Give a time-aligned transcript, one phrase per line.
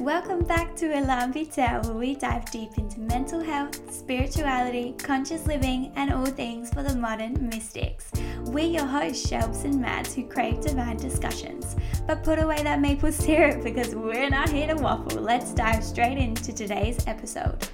[0.00, 5.92] Welcome back to Alarm Vital, where we dive deep into mental health, spirituality, conscious living,
[5.94, 8.10] and all things for the modern mystics.
[8.46, 11.76] We're your hosts, Shelbs and Mads, who crave divine discussions.
[12.08, 15.22] But put away that maple syrup because we're not here to waffle.
[15.22, 17.68] Let's dive straight into today's episode.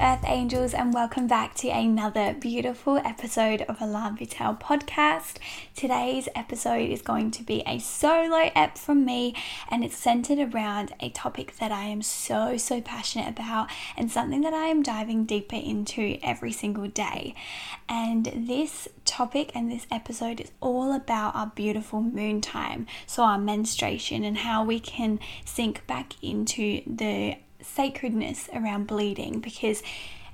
[0.00, 5.38] Earth Angels, and welcome back to another beautiful episode of Alarm Vital podcast.
[5.74, 9.34] Today's episode is going to be a solo ep from me,
[9.68, 14.42] and it's centered around a topic that I am so, so passionate about and something
[14.42, 17.34] that I am diving deeper into every single day.
[17.88, 23.38] And this topic and this episode is all about our beautiful moon time, so our
[23.38, 29.82] menstruation, and how we can sink back into the sacredness around bleeding because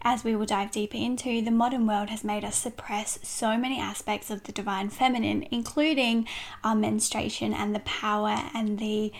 [0.02, 3.80] as we will dive deeper into, the modern world has made us suppress so many
[3.80, 6.28] aspects of the divine feminine, including
[6.62, 9.10] our menstruation and the power and the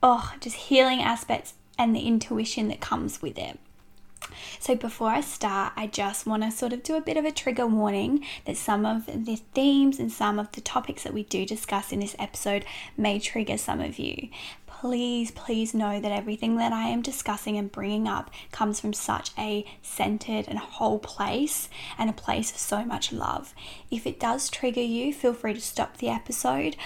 [0.00, 3.58] oh, just healing aspects and the intuition that comes with it.
[4.60, 7.32] So, before I start, I just want to sort of do a bit of a
[7.32, 11.46] trigger warning that some of the themes and some of the topics that we do
[11.46, 12.64] discuss in this episode
[12.96, 14.28] may trigger some of you
[14.80, 19.32] please, please know that everything that I am discussing and bringing up comes from such
[19.36, 23.54] a centered and whole place and a place of so much love.
[23.90, 26.76] If it does trigger you, feel free to stop the episode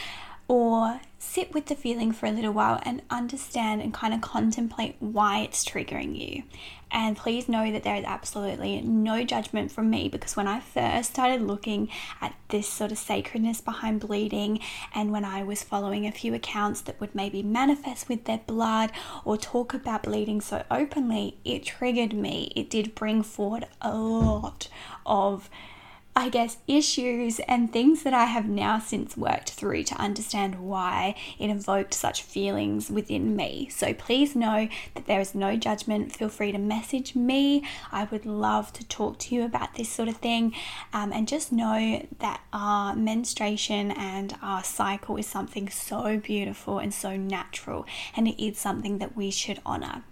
[0.48, 4.96] or sit with the feeling for a little while and understand and kind of contemplate
[4.98, 6.44] why it's triggering you.
[6.92, 11.10] And please know that there is absolutely no judgment from me because when I first
[11.10, 11.88] started looking
[12.20, 14.60] at this sort of sacredness behind bleeding,
[14.94, 18.92] and when I was following a few accounts that would maybe manifest with their blood
[19.24, 22.52] or talk about bleeding so openly, it triggered me.
[22.54, 24.68] It did bring forward a lot
[25.06, 25.48] of
[26.14, 31.14] I guess, issues and things that I have now since worked through to understand why
[31.38, 33.70] it evoked such feelings within me.
[33.70, 36.12] So please know that there is no judgment.
[36.14, 37.64] Feel free to message me.
[37.90, 40.54] I would love to talk to you about this sort of thing.
[40.92, 46.92] Um, and just know that our menstruation and our cycle is something so beautiful and
[46.92, 50.04] so natural, and it is something that we should honor.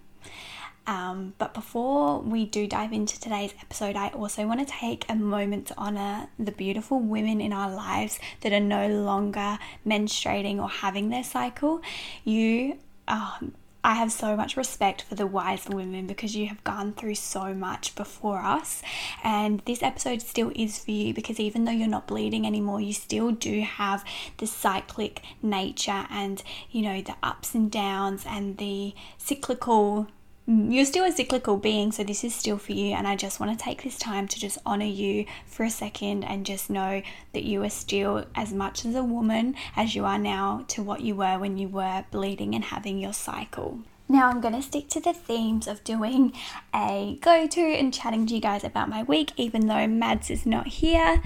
[0.91, 5.15] Um, but before we do dive into today's episode, I also want to take a
[5.15, 10.69] moment to honor the beautiful women in our lives that are no longer menstruating or
[10.69, 11.81] having their cycle.
[12.25, 16.95] You, um, I have so much respect for the wise women because you have gone
[16.95, 18.83] through so much before us.
[19.23, 22.95] And this episode still is for you because even though you're not bleeding anymore, you
[22.95, 24.05] still do have
[24.39, 26.43] the cyclic nature and,
[26.73, 30.09] you know, the ups and downs and the cyclical
[30.50, 32.93] you're still a cyclical being, so this is still for you.
[32.94, 36.25] And I just want to take this time to just honor you for a second
[36.25, 37.03] and just know
[37.33, 41.03] that you are still as much as a woman as you are now to what
[41.03, 43.78] you were when you were bleeding and having your cycle.
[44.10, 46.32] Now, I'm going to stick to the themes of doing
[46.75, 50.44] a go to and chatting to you guys about my week, even though Mads is
[50.44, 51.22] not here.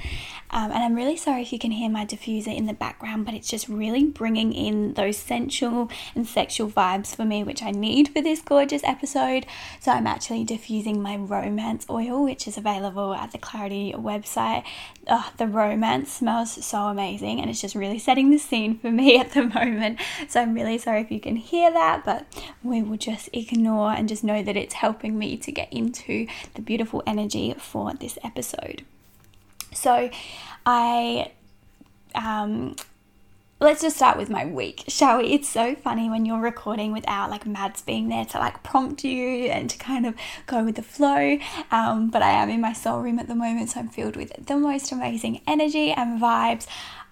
[0.51, 3.33] Um, and I'm really sorry if you can hear my diffuser in the background, but
[3.33, 8.11] it's just really bringing in those sensual and sexual vibes for me, which I need
[8.11, 9.47] for this gorgeous episode.
[9.81, 14.63] So, I'm actually diffusing my romance oil, which is available at the Clarity website.
[15.09, 19.19] Oh, the romance smells so amazing, and it's just really setting the scene for me
[19.21, 20.01] at the moment.
[20.29, 22.27] So, I'm really sorry if you can hear that, but
[22.75, 26.63] we will just ignore and just know that it's helping me to get into the
[26.63, 28.85] beautiful energy for this episode.
[29.73, 30.11] So,
[30.67, 31.33] I
[32.15, 32.77] um,
[33.61, 35.33] let's just start with my week, shall we?
[35.33, 39.47] It's so funny when you're recording without like Mads being there to like prompt you
[39.47, 40.15] and to kind of
[40.47, 41.39] go with the flow.
[41.71, 44.47] Um, but I am in my soul room at the moment, so I'm filled with
[44.47, 46.67] the most amazing energy and vibes.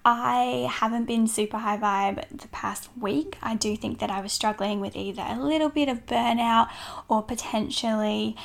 [0.05, 3.37] I haven't been super high vibe the past week.
[3.41, 6.69] I do think that I was struggling with either a little bit of burnout
[7.07, 8.35] or potentially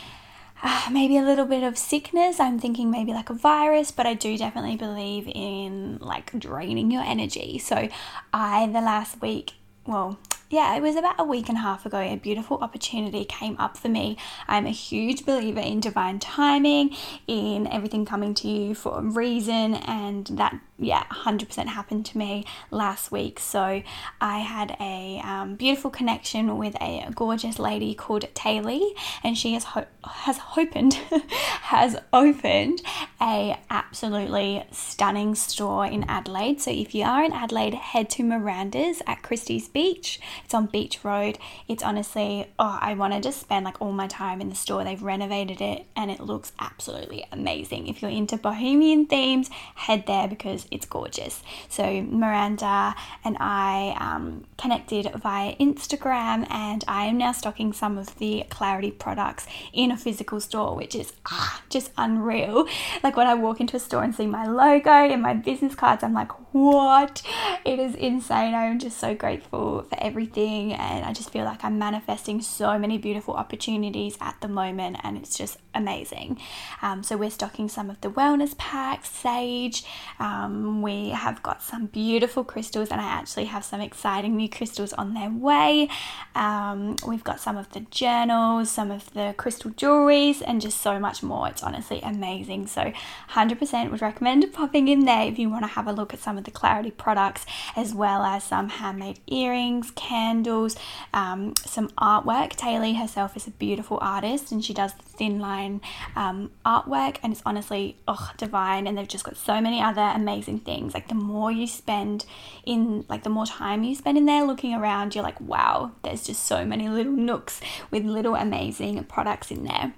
[0.62, 2.38] uh, maybe a little bit of sickness.
[2.38, 7.02] I'm thinking maybe like a virus, but I do definitely believe in like draining your
[7.02, 7.58] energy.
[7.58, 7.88] So,
[8.32, 9.54] I the last week,
[9.86, 10.18] well,
[10.50, 13.76] yeah, it was about a week and a half ago, a beautiful opportunity came up
[13.76, 14.16] for me.
[14.46, 16.96] I'm a huge believer in divine timing,
[17.26, 22.46] in everything coming to you for a reason, and that, yeah, 100% happened to me
[22.70, 23.38] last week.
[23.38, 23.82] So
[24.22, 28.78] I had a um, beautiful connection with a gorgeous lady called Taylor,
[29.22, 30.94] and she has, ho- has opened,
[31.62, 32.80] has opened
[33.20, 36.62] a absolutely stunning store in Adelaide.
[36.62, 41.04] So if you are in Adelaide, head to Miranda's at Christie's Beach It's on Beach
[41.04, 41.38] Road.
[41.66, 44.84] It's honestly, oh, I want to just spend like all my time in the store.
[44.84, 47.86] They've renovated it and it looks absolutely amazing.
[47.86, 51.42] If you're into bohemian themes, head there because it's gorgeous.
[51.68, 52.94] So Miranda
[53.24, 58.90] and I um, connected via Instagram and I am now stocking some of the Clarity
[58.90, 62.66] products in a physical store, which is ah, just unreal.
[63.02, 66.02] Like when I walk into a store and see my logo and my business cards,
[66.02, 67.22] I'm like, what?
[67.64, 68.54] It is insane.
[68.54, 72.96] I'm just so grateful for everything, and I just feel like I'm manifesting so many
[72.96, 76.40] beautiful opportunities at the moment, and it's just amazing.
[76.80, 79.84] Um, so, we're stocking some of the wellness packs, sage.
[80.18, 84.94] Um, we have got some beautiful crystals, and I actually have some exciting new crystals
[84.94, 85.88] on their way.
[86.34, 90.98] Um, we've got some of the journals, some of the crystal jewelries, and just so
[90.98, 91.48] much more.
[91.48, 92.68] It's honestly amazing.
[92.68, 92.92] So,
[93.32, 96.37] 100% would recommend popping in there if you want to have a look at some
[96.38, 97.44] of the Clarity products,
[97.76, 100.76] as well as some handmade earrings, candles,
[101.12, 102.50] um, some artwork.
[102.50, 105.80] Taylor herself is a beautiful artist and she does the thin line
[106.16, 108.86] um, artwork, and it's honestly oh, divine.
[108.86, 110.94] And they've just got so many other amazing things.
[110.94, 112.24] Like the more you spend
[112.64, 116.26] in, like the more time you spend in there looking around, you're like, wow, there's
[116.26, 117.60] just so many little nooks
[117.90, 119.92] with little amazing products in there.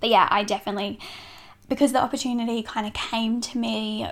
[0.00, 0.98] But yeah, I definitely
[1.68, 4.08] because the opportunity kind of came to me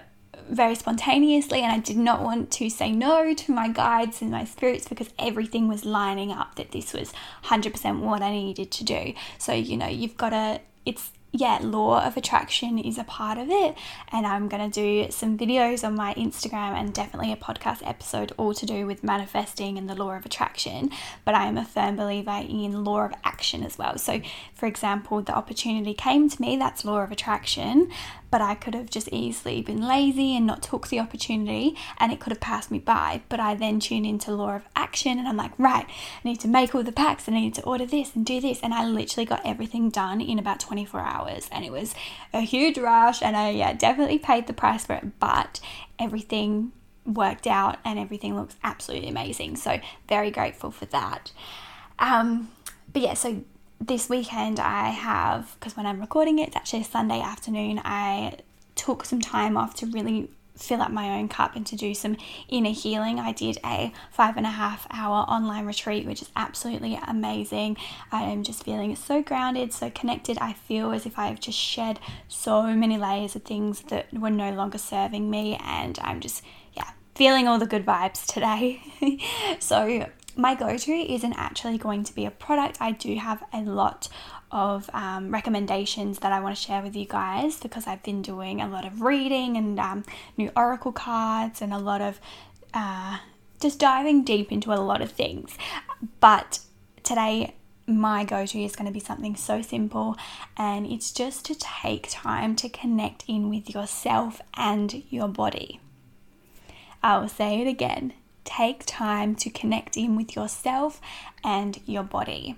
[0.48, 4.44] very spontaneously and I did not want to say no to my guides and my
[4.44, 7.12] spirits because everything was lining up that this was
[7.44, 9.14] 100% what I needed to do.
[9.38, 13.50] So, you know, you've got to, it's yeah, law of attraction is a part of
[13.50, 13.76] it.
[14.12, 18.32] And I'm going to do some videos on my Instagram and definitely a podcast episode
[18.36, 20.90] all to do with manifesting and the law of attraction.
[21.24, 23.98] But I am a firm believer in law of action as well.
[23.98, 24.20] So,
[24.54, 27.90] for example, the opportunity came to me, that's law of attraction
[28.34, 32.18] but I could have just easily been lazy and not took the opportunity and it
[32.18, 33.22] could have passed me by.
[33.28, 36.48] But I then tune into law of action and I'm like, right, I need to
[36.48, 38.58] make all the packs and I need to order this and do this.
[38.60, 41.94] And I literally got everything done in about 24 hours and it was
[42.32, 45.60] a huge rush and I yeah, definitely paid the price for it, but
[46.00, 46.72] everything
[47.06, 49.54] worked out and everything looks absolutely amazing.
[49.54, 49.78] So
[50.08, 51.30] very grateful for that.
[52.00, 52.50] Um,
[52.92, 53.44] but yeah, so
[53.80, 58.38] this weekend I have, because when I'm recording it, it's actually a Sunday afternoon, I
[58.76, 62.16] took some time off to really fill up my own cup and to do some
[62.48, 63.18] inner healing.
[63.18, 67.76] I did a five and a half hour online retreat, which is absolutely amazing.
[68.12, 70.38] I am just feeling so grounded, so connected.
[70.38, 71.98] I feel as if I have just shed
[72.28, 76.42] so many layers of things that were no longer serving me, and I'm just,
[76.74, 78.80] yeah, feeling all the good vibes today.
[79.58, 82.78] so my go to isn't actually going to be a product.
[82.80, 84.08] I do have a lot
[84.50, 88.60] of um, recommendations that I want to share with you guys because I've been doing
[88.60, 90.04] a lot of reading and um,
[90.36, 92.20] new oracle cards and a lot of
[92.72, 93.18] uh,
[93.60, 95.56] just diving deep into a lot of things.
[96.20, 96.60] But
[97.02, 97.54] today,
[97.86, 100.16] my go to is going to be something so simple,
[100.56, 105.80] and it's just to take time to connect in with yourself and your body.
[107.02, 108.14] I will say it again
[108.44, 111.00] take time to connect in with yourself
[111.42, 112.56] and your body.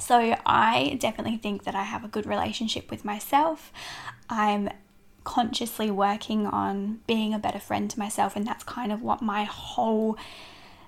[0.00, 3.72] So, I definitely think that I have a good relationship with myself.
[4.28, 4.70] I'm
[5.24, 9.44] consciously working on being a better friend to myself, and that's kind of what my
[9.44, 10.16] whole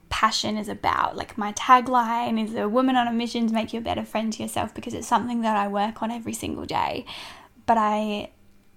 [0.09, 1.17] passion is about.
[1.17, 4.33] Like, my tagline is a woman on a mission to make you a better friend
[4.33, 7.05] to yourself because it's something that I work on every single day.
[7.67, 8.31] But I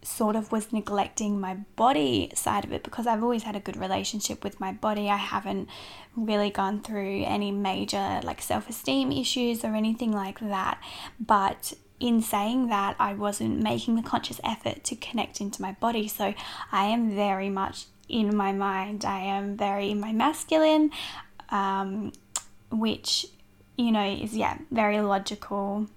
[0.07, 3.75] sort of was neglecting my body side of it because I've always had a good
[3.75, 5.09] relationship with my body.
[5.09, 5.67] I haven't
[6.15, 10.81] really gone through any major like self esteem issues or anything like that.
[11.19, 16.07] But in saying that, I wasn't making the conscious effort to connect into my body.
[16.07, 16.33] So
[16.71, 20.91] I am very much in my mind, I am very in my masculine,
[21.49, 22.13] um,
[22.71, 23.25] which,
[23.77, 25.87] you know, is, yeah, very logical,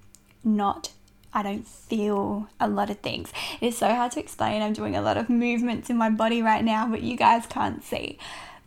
[0.42, 0.90] not
[1.32, 3.32] I don't feel a lot of things.
[3.60, 4.62] It is so hard to explain.
[4.62, 7.84] I'm doing a lot of movements in my body right now, but you guys can't
[7.84, 8.18] see.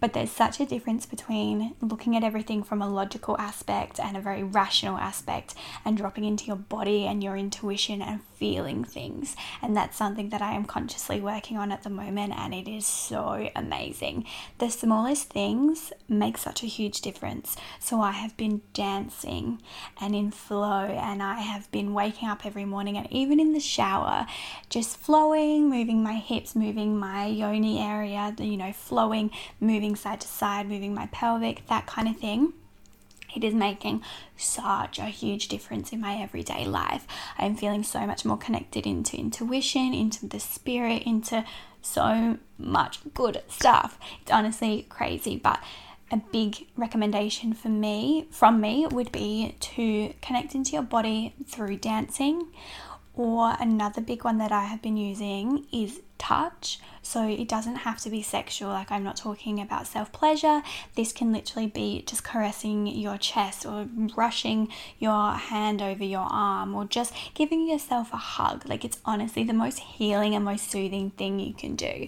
[0.03, 4.19] But there's such a difference between looking at everything from a logical aspect and a
[4.19, 5.55] very rational aspect
[5.86, 9.38] and dropping into your body and your intuition and feeling things.
[9.62, 12.86] And that's something that I am consciously working on at the moment, and it is
[12.86, 14.25] so amazing.
[14.57, 17.55] The smallest things make such a huge difference.
[17.79, 19.62] So I have been dancing
[20.01, 23.62] and in flow, and I have been waking up every morning and even in the
[23.62, 24.25] shower,
[24.67, 29.31] just flowing, moving my hips, moving my yoni area, you know, flowing,
[29.62, 32.54] moving moving side to side, moving my pelvic, that kind of thing.
[33.36, 34.02] It is making
[34.38, 37.06] such a huge difference in my everyday life.
[37.38, 41.46] I am feeling so much more connected into intuition, into the spirit, into
[41.82, 44.00] so much good stuff.
[44.22, 45.60] It's honestly crazy, but
[46.12, 51.78] a big recommendation for me from me would be to connect into your body through
[51.78, 52.48] dancing
[53.15, 56.79] or another big one that I have been using is touch.
[57.01, 60.63] So it doesn't have to be sexual, like I'm not talking about self pleasure.
[60.96, 66.74] This can literally be just caressing your chest or brushing your hand over your arm
[66.74, 68.67] or just giving yourself a hug.
[68.67, 72.08] Like it's honestly the most healing and most soothing thing you can do.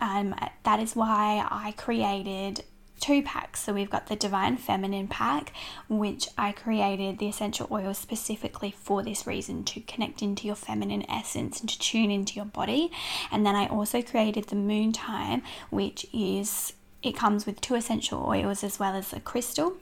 [0.00, 2.64] Um, that is why I created
[3.00, 3.62] two packs.
[3.64, 5.52] So we've got the Divine Feminine pack,
[5.88, 11.08] which I created the essential oils specifically for this reason to connect into your feminine
[11.10, 12.92] essence and to tune into your body.
[13.30, 18.24] And then I also created the Moon Time, which is it comes with two essential
[18.26, 19.76] oils as well as a crystal.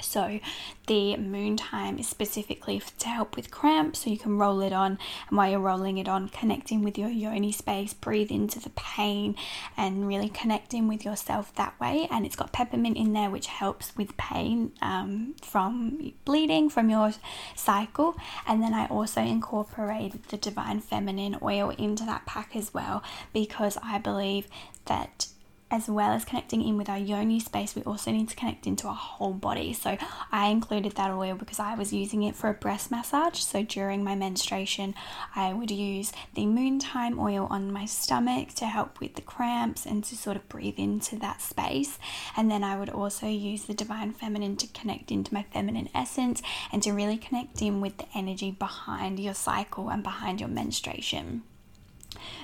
[0.00, 0.40] So,
[0.86, 4.98] the moon time is specifically to help with cramps, so you can roll it on,
[5.28, 9.36] and while you're rolling it on, connecting with your yoni space, breathe into the pain,
[9.76, 12.08] and really connecting with yourself that way.
[12.10, 17.12] And it's got peppermint in there, which helps with pain um, from bleeding from your
[17.54, 18.16] cycle.
[18.46, 23.78] And then I also incorporated the divine feminine oil into that pack as well, because
[23.82, 24.48] I believe
[24.86, 25.26] that
[25.72, 28.86] as well as connecting in with our yoni space, we also need to connect into
[28.86, 29.72] our whole body.
[29.72, 29.96] So
[30.30, 33.40] I included that oil because I was using it for a breast massage.
[33.40, 34.94] So during my menstruation,
[35.34, 40.04] I would use the moontime oil on my stomach to help with the cramps and
[40.04, 41.98] to sort of breathe into that space.
[42.36, 46.42] And then I would also use the divine feminine to connect into my feminine essence
[46.70, 51.44] and to really connect in with the energy behind your cycle and behind your menstruation.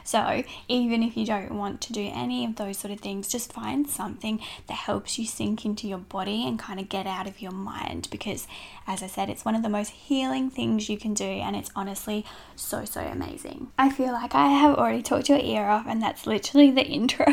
[0.05, 3.53] So, even if you don't want to do any of those sort of things, just
[3.53, 7.41] find something that helps you sink into your body and kind of get out of
[7.41, 8.47] your mind because,
[8.87, 11.71] as I said, it's one of the most healing things you can do, and it's
[11.77, 12.25] honestly
[12.57, 13.69] so, so amazing.
[13.79, 17.27] I feel like I have already talked your ear off, and that's literally the intro.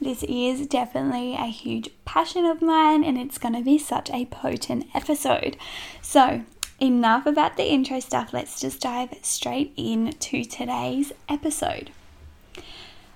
[0.00, 4.26] this is definitely a huge passion of mine, and it's going to be such a
[4.26, 5.56] potent episode.
[6.00, 6.42] So,
[6.82, 8.32] enough about the intro stuff.
[8.32, 11.92] Let's just dive straight into today's episode.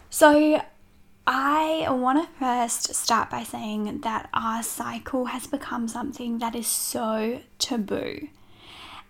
[0.09, 0.63] So,
[1.27, 6.69] I want to first start by saying that our cycle has become something that is
[6.69, 8.29] so taboo.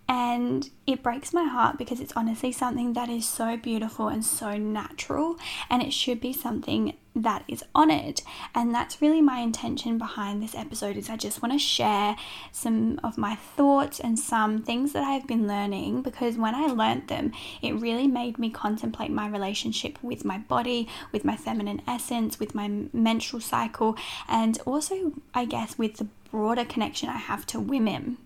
[0.09, 4.57] And it breaks my heart because it's honestly something that is so beautiful and so
[4.57, 5.37] natural,
[5.69, 8.21] and it should be something that is honored.
[8.55, 12.15] And that's really my intention behind this episode is I just want to share
[12.53, 17.09] some of my thoughts and some things that I've been learning because when I learned
[17.09, 17.33] them,
[17.63, 22.55] it really made me contemplate my relationship with my body, with my feminine essence, with
[22.55, 23.97] my menstrual cycle,
[24.29, 28.19] and also I guess with the broader connection I have to women.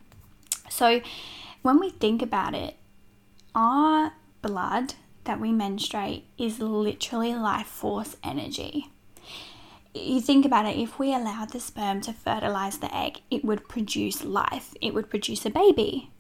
[0.69, 1.01] So
[1.63, 2.77] when we think about it,
[3.55, 4.13] our
[4.43, 8.91] blood that we menstruate is literally life force energy.
[9.95, 13.69] You think about it, if we allowed the sperm to fertilize the egg, it would
[13.69, 16.11] produce life, it would produce a baby.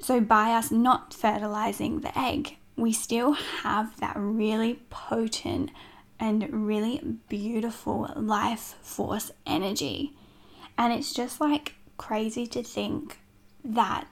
[0.00, 5.70] So, by us not fertilizing the egg, we still have that really potent
[6.20, 10.14] and really beautiful life force energy.
[10.76, 13.18] And it's just like crazy to think
[13.64, 14.06] that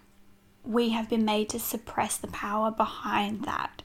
[0.66, 3.82] we have been made to suppress the power behind that.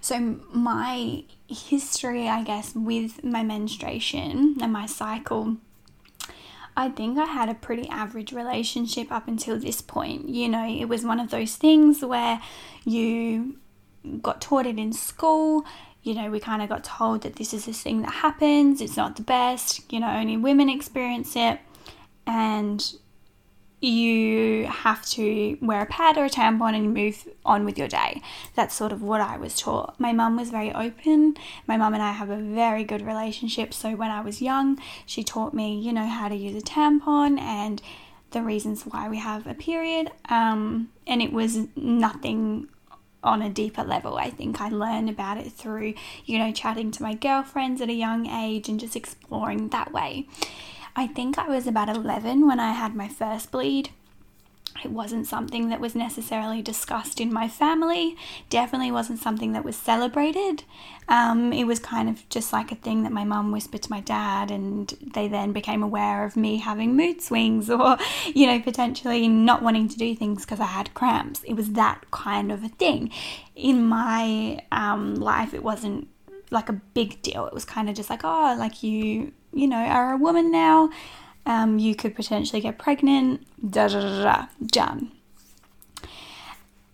[0.00, 5.56] So, my history, I guess, with my menstruation and my cycle,
[6.76, 10.28] I think I had a pretty average relationship up until this point.
[10.28, 12.40] You know, it was one of those things where
[12.84, 13.58] you
[14.22, 15.64] got taught it in school.
[16.02, 18.96] You know, we kind of got told that this is this thing that happens, it's
[18.96, 21.60] not the best, you know, only women experience it.
[22.26, 22.94] And
[23.80, 28.20] you have to wear a pad or a tampon and move on with your day.
[28.54, 29.98] That's sort of what I was taught.
[29.98, 31.36] My mum was very open.
[31.66, 33.72] My mum and I have a very good relationship.
[33.72, 37.40] So when I was young, she taught me, you know, how to use a tampon
[37.40, 37.80] and
[38.32, 40.10] the reasons why we have a period.
[40.28, 42.68] Um, and it was nothing
[43.22, 44.16] on a deeper level.
[44.16, 45.94] I think I learned about it through,
[46.24, 50.26] you know, chatting to my girlfriends at a young age and just exploring that way.
[50.96, 53.90] I think I was about 11 when I had my first bleed.
[54.84, 58.16] It wasn't something that was necessarily discussed in my family,
[58.48, 60.64] definitely wasn't something that was celebrated.
[61.08, 64.00] Um, it was kind of just like a thing that my mum whispered to my
[64.00, 69.28] dad, and they then became aware of me having mood swings or, you know, potentially
[69.28, 71.42] not wanting to do things because I had cramps.
[71.42, 73.10] It was that kind of a thing.
[73.56, 76.08] In my um, life, it wasn't
[76.50, 77.46] like a big deal.
[77.46, 80.90] It was kind of just like, oh, like you you know, are a woman now,
[81.46, 85.12] um, you could potentially get pregnant, da da da da, done.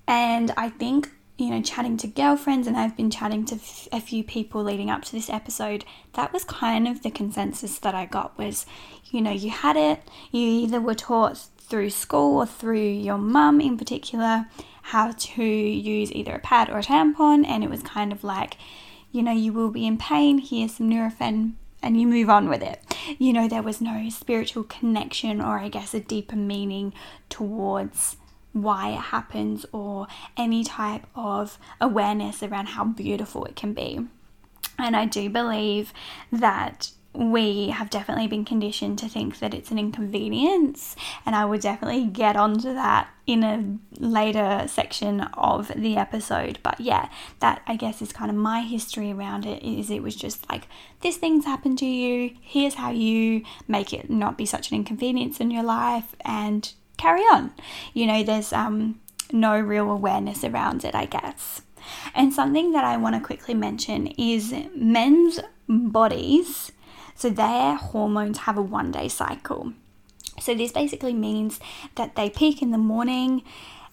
[0.06, 4.00] And I think you know, chatting to girlfriends, and I've been chatting to f- a
[4.00, 5.84] few people leading up to this episode,
[6.14, 8.64] that was kind of the consensus that I got was,
[9.10, 10.00] you know, you had it,
[10.32, 14.46] you either were taught through school or through your mum in particular
[14.82, 18.56] how to use either a pad or a tampon, and it was kind of like,
[19.12, 21.52] you know, you will be in pain, here's some Nurofen,
[21.86, 22.82] and you move on with it.
[23.16, 26.92] You know, there was no spiritual connection or I guess a deeper meaning
[27.28, 28.16] towards
[28.52, 34.00] why it happens or any type of awareness around how beautiful it can be.
[34.78, 35.92] And I do believe
[36.32, 41.60] that we have definitely been conditioned to think that it's an inconvenience, and I would
[41.60, 46.58] definitely get onto that in a later section of the episode.
[46.62, 47.08] But yeah,
[47.40, 49.62] that I guess is kind of my history around it.
[49.62, 50.68] Is it was just like
[51.00, 52.36] this thing's happened to you.
[52.40, 57.22] Here's how you make it not be such an inconvenience in your life, and carry
[57.22, 57.52] on.
[57.94, 59.00] You know, there's um,
[59.32, 61.62] no real awareness around it, I guess.
[62.14, 66.72] And something that I want to quickly mention is men's bodies.
[67.16, 69.72] So their hormones have a one day cycle.
[70.40, 71.58] So this basically means
[71.96, 73.42] that they peak in the morning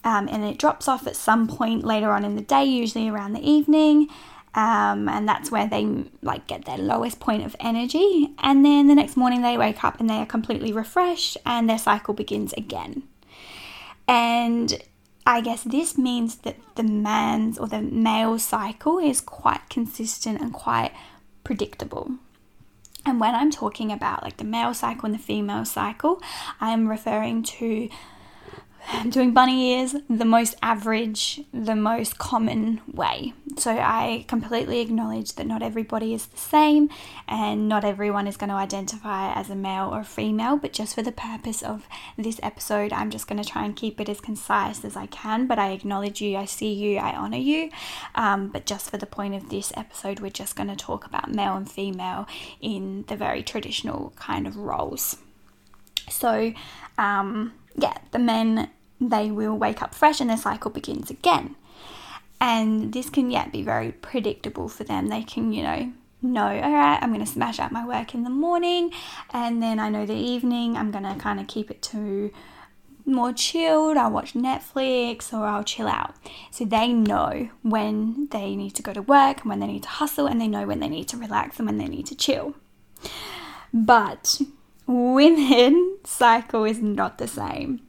[0.04, 3.34] um, and it drops off at some point later on in the day, usually around
[3.34, 4.10] the evening.
[4.56, 8.94] Um, and that's where they like get their lowest point of energy and then the
[8.94, 13.02] next morning they wake up and they are completely refreshed and their cycle begins again
[14.08, 14.84] and
[15.26, 20.54] i guess this means that the man's or the male cycle is quite consistent and
[20.54, 20.92] quite
[21.44, 22.12] predictable
[23.06, 26.22] and when i'm talking about like the male cycle and the female cycle
[26.60, 27.90] i'm referring to
[29.10, 33.34] doing bunny ears the most average, the most common way.
[33.58, 36.90] So I completely acknowledge that not everybody is the same
[37.28, 40.96] and not everyone is going to identify as a male or a female, but just
[40.96, 41.88] for the purpose of
[42.18, 45.48] this episode, I'm just going to try and keep it as concise as I can.
[45.48, 47.70] But I acknowledge you, I see you, I honor you.
[48.16, 51.34] Um, but just for the point of this episode, we're just going to talk about
[51.34, 52.28] male and female
[52.60, 55.18] in the very traditional kind of roles.
[56.10, 56.54] So,
[56.98, 61.56] um, yeah, the men they will wake up fresh and their cycle begins again.
[62.40, 65.08] And this can yeah be very predictable for them.
[65.08, 68.24] They can, you know, know, all right, I'm going to smash out my work in
[68.24, 68.92] the morning
[69.32, 72.32] and then I know the evening I'm going to kind of keep it to
[73.06, 73.98] more chilled.
[73.98, 76.16] I'll watch Netflix or I'll chill out.
[76.52, 79.90] So they know when they need to go to work and when they need to
[79.90, 82.56] hustle and they know when they need to relax and when they need to chill.
[83.74, 84.40] But
[84.88, 87.82] women cycle is not the same.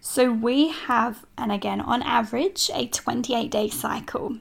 [0.00, 4.38] So we have, and again, on average, a 28 day cycle.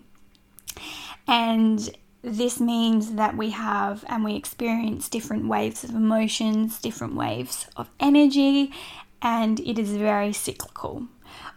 [1.27, 1.89] And
[2.21, 7.89] this means that we have and we experience different waves of emotions, different waves of
[7.99, 8.71] energy,
[9.21, 11.03] and it is very cyclical.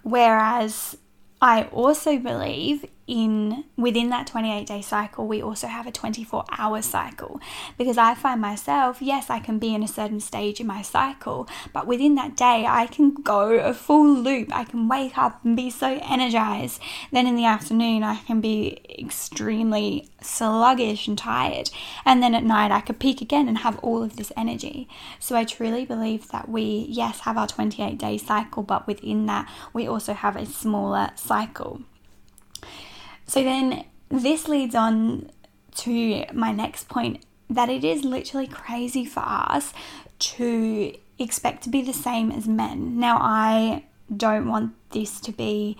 [0.02, 0.96] Whereas
[1.40, 6.82] I also believe in within that 28 day cycle we also have a 24 hour
[6.82, 7.40] cycle.
[7.78, 11.48] Because I find myself yes I can be in a certain stage in my cycle
[11.72, 14.54] but within that day I can go a full loop.
[14.54, 16.80] I can wake up and be so energized.
[17.10, 21.70] Then in the afternoon I can be extremely sluggish and tired.
[22.04, 24.88] And then at night I could peak again and have all of this energy.
[25.18, 29.48] So I truly believe that we yes have our 28 day cycle but within that
[29.72, 31.82] we also have a smaller cycle
[33.26, 35.30] so then this leads on
[35.76, 39.72] to my next point that it is literally crazy for us
[40.18, 42.98] to expect to be the same as men.
[42.98, 45.76] Now, I don't want this to be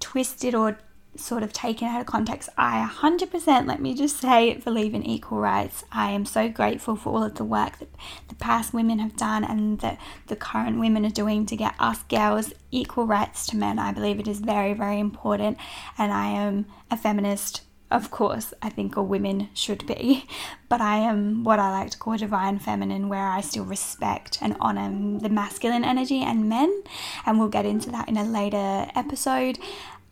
[0.00, 0.78] twisted or
[1.20, 2.48] sort of taken out of context.
[2.56, 5.84] I 100%, let me just say, believe in equal rights.
[5.92, 7.88] I am so grateful for all of the work that
[8.28, 12.02] the past women have done and that the current women are doing to get us
[12.04, 13.78] girls equal rights to men.
[13.78, 15.58] I believe it is very, very important,
[15.96, 17.62] and I am a feminist.
[17.90, 20.26] Of course, I think all women should be,
[20.68, 24.56] but I am what I like to call divine feminine, where I still respect and
[24.60, 26.82] honor the masculine energy and men,
[27.24, 29.58] and we'll get into that in a later episode.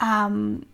[0.00, 0.64] Um,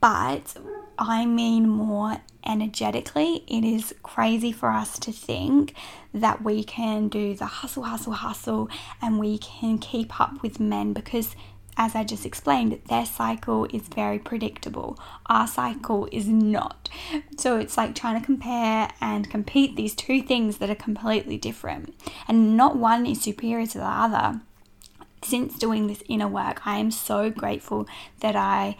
[0.00, 0.56] but
[0.98, 3.44] I mean more energetically.
[3.46, 5.74] It is crazy for us to think
[6.14, 8.68] that we can do the hustle, hustle, hustle,
[9.00, 11.36] and we can keep up with men because,
[11.76, 14.98] as I just explained, their cycle is very predictable.
[15.26, 16.88] Our cycle is not.
[17.36, 21.94] So it's like trying to compare and compete these two things that are completely different,
[22.26, 24.40] and not one is superior to the other
[25.22, 27.88] since doing this inner work, I am so grateful
[28.20, 28.76] that I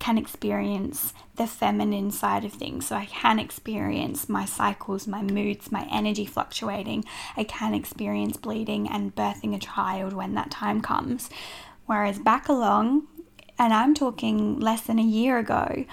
[0.00, 2.88] can experience the feminine side of things.
[2.88, 7.04] So I can experience my cycles, my moods, my energy fluctuating.
[7.36, 11.30] I can experience bleeding and birthing a child when that time comes.
[11.86, 13.06] Whereas back along,
[13.58, 15.84] and I'm talking less than a year ago,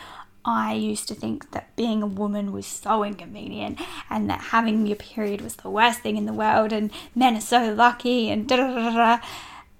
[0.46, 4.96] I used to think that being a woman was so inconvenient and that having your
[4.96, 8.56] period was the worst thing in the world and men are so lucky and da
[8.56, 9.26] da da da.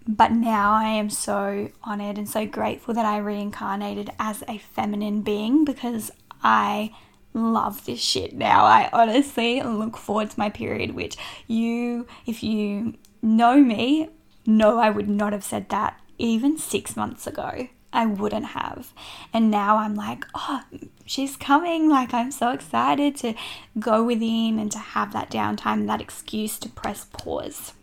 [0.08, 5.22] But now I am so honored and so grateful that I reincarnated as a feminine
[5.22, 6.96] being because I
[7.34, 8.64] love this shit now.
[8.64, 11.18] I honestly look forward to my period, which
[11.48, 14.10] you, if you know me,
[14.46, 17.68] know I would not have said that even six months ago.
[17.94, 18.94] I wouldn't have.
[19.34, 20.62] And now I'm like, oh,
[21.06, 21.90] she's coming.
[21.90, 23.34] Like, I'm so excited to
[23.80, 27.74] go within and to have that downtime, that excuse to press pause.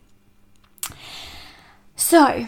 [1.96, 2.46] So,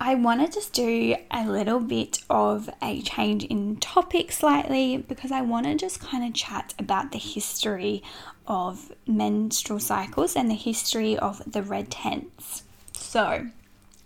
[0.00, 5.30] I want to just do a little bit of a change in topic slightly because
[5.30, 8.02] I want to just kind of chat about the history
[8.46, 12.62] of menstrual cycles and the history of the red tents.
[12.92, 13.48] So,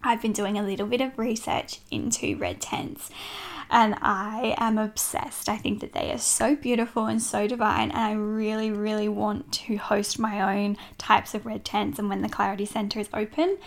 [0.02, 3.10] I've been doing a little bit of research into red tents
[3.70, 5.48] and I am obsessed.
[5.48, 9.52] I think that they are so beautiful and so divine, and I really, really want
[9.52, 11.98] to host my own types of red tents.
[11.98, 13.58] And when the Clarity Center is open,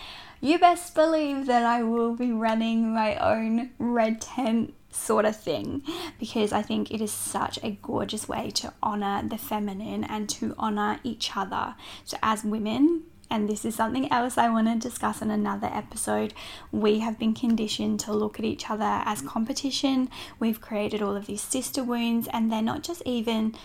[0.42, 5.84] you best believe that I will be running my own red tent sort of thing
[6.20, 10.56] because I think it is such a gorgeous way to honor the feminine and to
[10.58, 11.76] honor each other.
[12.06, 16.34] So, as women, and this is something else I want to discuss in another episode.
[16.72, 20.10] We have been conditioned to look at each other as competition.
[20.40, 23.56] We've created all of these sister wounds, and they're not just even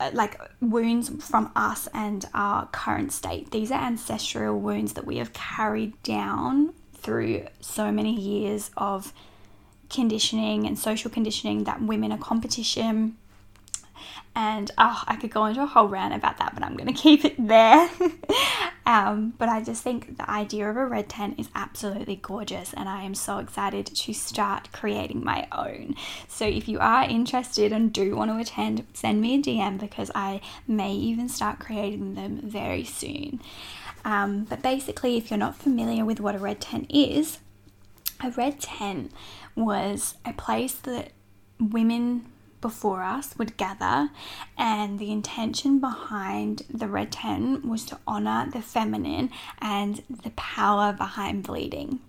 [0.00, 3.50] Uh, like wounds from us and our current state.
[3.50, 9.12] These are ancestral wounds that we have carried down through so many years of
[9.90, 13.16] conditioning and social conditioning that women are competition
[14.36, 17.00] and oh, I could go into a whole rant about that, but I'm going to
[17.00, 17.88] keep it there.
[18.86, 22.88] um, but I just think the idea of a red tent is absolutely gorgeous, and
[22.88, 25.94] I am so excited to start creating my own.
[26.26, 30.10] So if you are interested and do want to attend, send me a DM because
[30.14, 33.40] I may even start creating them very soon.
[34.04, 37.38] Um, but basically, if you're not familiar with what a red tent is,
[38.22, 39.12] a red tent
[39.54, 41.12] was a place that
[41.58, 42.26] women
[42.64, 44.08] before us would gather,
[44.56, 50.94] and the intention behind the red tent was to honor the feminine and the power
[50.94, 52.00] behind bleeding.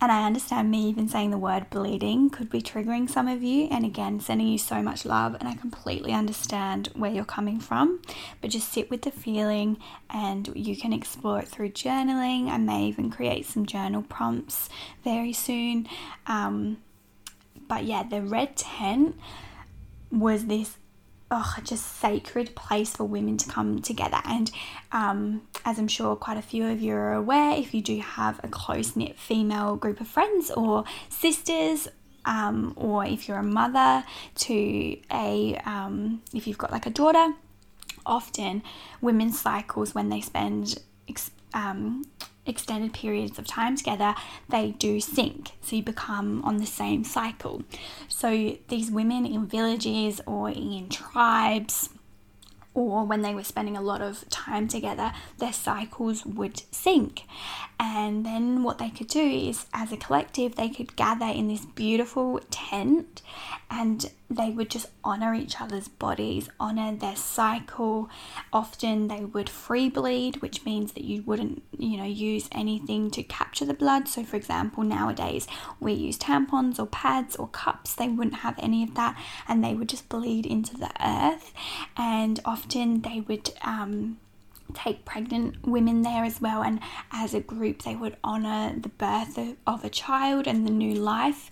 [0.00, 3.68] And I understand me even saying the word bleeding could be triggering some of you,
[3.70, 5.34] and again, sending you so much love.
[5.34, 8.00] And I completely understand where you're coming from,
[8.40, 9.76] but just sit with the feeling
[10.08, 12.48] and you can explore it through journaling.
[12.48, 14.70] I may even create some journal prompts
[15.04, 15.86] very soon.
[16.26, 16.78] Um,
[17.68, 19.16] but yeah, the red tent
[20.10, 20.76] was this
[21.30, 24.18] oh, just sacred place for women to come together.
[24.24, 24.50] And
[24.92, 28.40] um, as I'm sure quite a few of you are aware, if you do have
[28.42, 31.88] a close knit female group of friends or sisters,
[32.24, 34.04] um, or if you're a mother
[34.36, 37.34] to a, um, if you've got like a daughter,
[38.04, 38.62] often
[39.00, 40.78] women's cycles when they spend
[41.54, 42.04] um,
[42.48, 44.14] extended periods of time together,
[44.48, 45.50] they do sync.
[45.60, 47.62] So you become on the same cycle.
[48.08, 51.90] So these women in villages or in tribes,
[52.74, 57.22] or when they were spending a lot of time together, their cycles would sync.
[57.80, 61.64] And then what they could do is, as a collective, they could gather in this
[61.64, 63.22] beautiful tent
[63.70, 68.10] and they would just honor each other's bodies, honor their cycle.
[68.52, 73.22] Often they would free bleed, which means that you wouldn't, you know, use anything to
[73.22, 74.06] capture the blood.
[74.06, 75.46] So, for example, nowadays
[75.80, 79.74] we use tampons or pads or cups, they wouldn't have any of that and they
[79.74, 81.52] would just bleed into the earth.
[81.96, 84.18] And often they would, um,
[84.74, 86.80] take pregnant women there as well and
[87.12, 91.50] as a group they would honor the birth of, a child and the new life.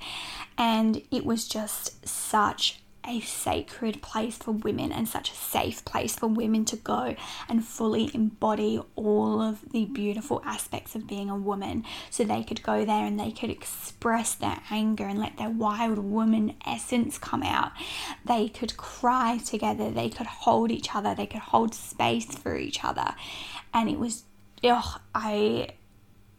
[0.59, 6.17] And it was just such a sacred place for women and such a safe place
[6.17, 7.15] for women to go
[7.49, 11.85] and fully embody all of the beautiful aspects of being a woman.
[12.11, 15.99] So they could go there and they could express their anger and let their wild
[15.99, 17.73] woman essence come out.
[18.25, 22.85] They could cry together, they could hold each other, they could hold space for each
[22.85, 23.15] other.
[23.73, 24.25] And it was,
[24.65, 25.69] ugh, I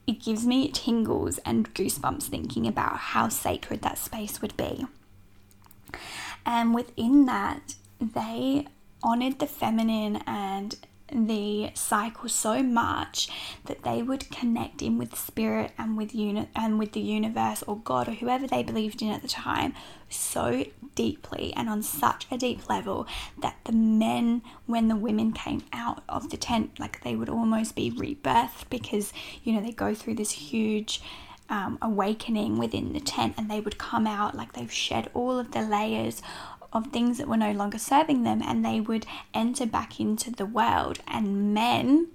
[0.08, 4.86] it gives me tingles and goosebumps thinking about how sacred that space would be.
[6.48, 8.66] And within that, they
[9.04, 10.76] honored the feminine and
[11.12, 13.30] the cycle so much
[13.66, 17.78] that they would connect in with spirit and with uni- and with the universe or
[17.78, 19.74] God or whoever they believed in at the time
[20.10, 23.08] so deeply and on such a deep level
[23.42, 27.76] that the men when the women came out of the tent like they would almost
[27.76, 31.02] be rebirthed because you know they go through this huge
[31.50, 35.52] um, awakening within the tent and they would come out like they've shed all of
[35.52, 36.22] the layers
[36.74, 40.46] of things that were no longer serving them and they would enter back into the
[40.46, 41.00] world.
[41.08, 42.08] And men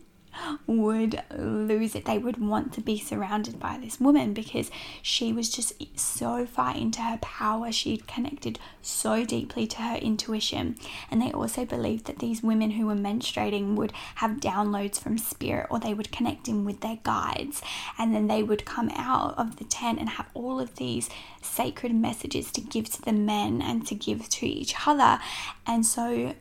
[0.67, 2.05] would lose it.
[2.05, 4.71] They would want to be surrounded by this woman because
[5.03, 7.71] she was just so far into her power.
[7.73, 10.77] She'd connected so deeply to her intuition.
[11.11, 15.67] And they also believed that these women who were menstruating would have downloads from spirit
[15.71, 17.63] or they would connect in with their guides.
[17.99, 21.09] And then they would come out of the tent and have all of these
[21.41, 25.19] sacred messages to give to the men and to give to each other.
[25.67, 26.35] And so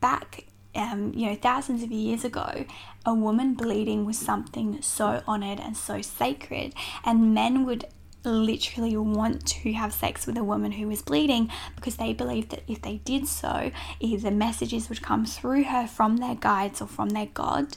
[0.00, 0.44] back
[0.78, 2.64] um, you know, thousands of years ago,
[3.04, 6.72] a woman bleeding was something so honored and so sacred,
[7.04, 7.84] and men would
[8.24, 12.62] literally want to have sex with a woman who was bleeding because they believed that
[12.68, 17.10] if they did so, either messages would come through her from their guides or from
[17.10, 17.76] their god,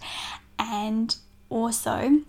[0.60, 1.16] and
[1.50, 2.22] also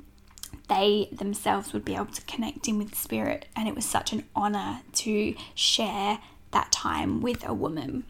[0.68, 4.24] they themselves would be able to connect in with spirit, and it was such an
[4.34, 6.18] honor to share
[6.52, 8.04] that time with a woman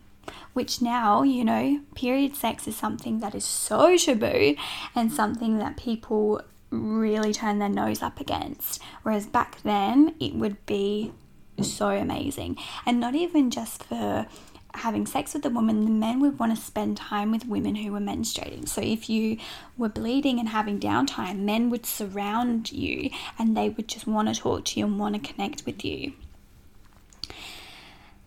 [0.53, 4.57] which now, you know, period sex is something that is so taboo
[4.95, 8.81] and something that people really turn their nose up against.
[9.03, 11.13] Whereas back then, it would be
[11.61, 12.57] so amazing.
[12.87, 14.27] And not even just for
[14.75, 17.93] having sex with a woman, the men would want to spend time with women who
[17.93, 18.67] were menstruating.
[18.67, 19.37] So if you
[19.77, 24.41] were bleeding and having downtime, men would surround you and they would just want to
[24.41, 26.15] talk to you and want to connect with you.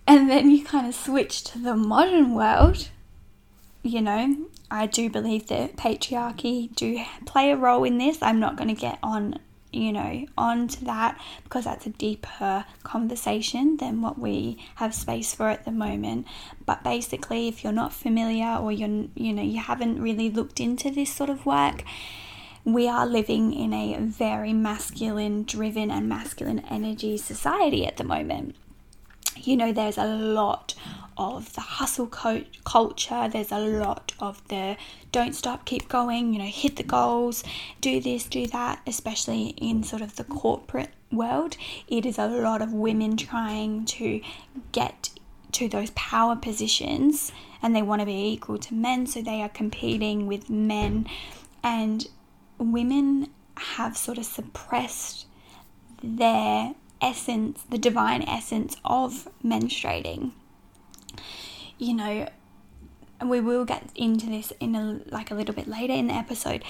[0.08, 2.90] And then you kind of switch to the modern world.
[3.82, 8.22] You know, I do believe that patriarchy do play a role in this.
[8.22, 9.40] I'm not going to get on,
[9.72, 15.50] you know, onto that because that's a deeper conversation than what we have space for
[15.50, 16.28] at the moment.
[16.66, 20.92] But basically, if you're not familiar or you're, you know, you haven't really looked into
[20.92, 21.84] this sort of work,
[22.64, 28.56] we are living in a very masculine driven and masculine energy society at the moment
[29.38, 30.76] you know, there's a lot
[31.18, 34.76] of the hustle co- culture, there's a lot of the
[35.12, 37.44] don't stop, keep going, you know, hit the goals,
[37.80, 41.56] do this, do that, especially in sort of the corporate world.
[41.88, 44.22] It is a lot of women trying to
[44.72, 45.10] get
[45.54, 49.50] to those power positions and they want to be equal to men, so they are
[49.50, 51.08] competing with men.
[51.64, 52.06] And
[52.58, 55.26] women have sort of suppressed
[56.04, 60.32] their essence, the divine essence of menstruating.
[61.78, 62.30] You know,
[63.24, 66.64] we will get into this in a like a little bit later in the episode,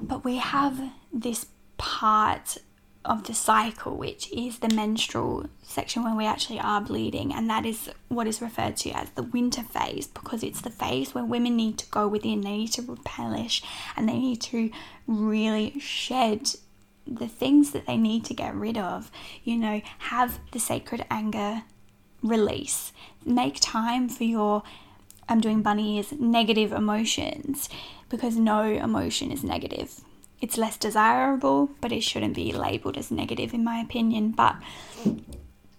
[0.00, 1.46] but we have this
[1.78, 2.58] part
[3.04, 7.64] of the cycle, which is the menstrual section when we actually are bleeding, and that
[7.64, 11.56] is what is referred to as the winter phase because it's the phase where women
[11.56, 13.62] need to go within, they need to replenish,
[13.96, 14.70] and they need to
[15.06, 16.50] really shed
[17.10, 19.10] the things that they need to get rid of,
[19.42, 21.64] you know, have the sacred anger
[22.22, 22.92] release.
[23.24, 24.62] Make time for your,
[25.28, 27.68] I'm doing bunny ears, negative emotions
[28.08, 30.00] because no emotion is negative.
[30.40, 34.30] It's less desirable, but it shouldn't be labeled as negative, in my opinion.
[34.30, 34.56] But,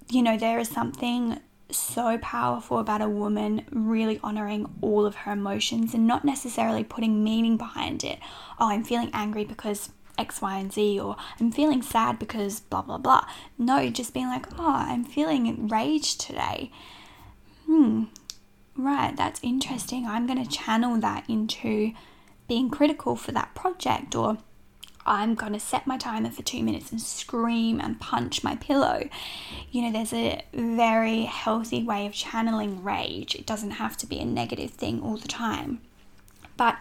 [0.10, 1.40] you know, there is something
[1.72, 7.24] so powerful about a woman really honoring all of her emotions and not necessarily putting
[7.24, 8.20] meaning behind it.
[8.60, 9.90] Oh, I'm feeling angry because
[10.22, 13.26] X, Y, and Z, or I'm feeling sad because blah, blah, blah.
[13.58, 16.72] No, just being like, oh, I'm feeling rage today.
[17.66, 18.04] Hmm,
[18.78, 20.06] right, that's interesting.
[20.06, 21.94] I'm going to channel that into
[22.48, 24.38] being critical for that project, or
[25.06, 29.10] I'm going to set my timer for two minutes and scream and punch my pillow.
[29.72, 33.34] You know, there's a very healthy way of channeling rage.
[33.36, 35.82] It doesn't have to be a negative thing all the time.
[36.58, 36.78] But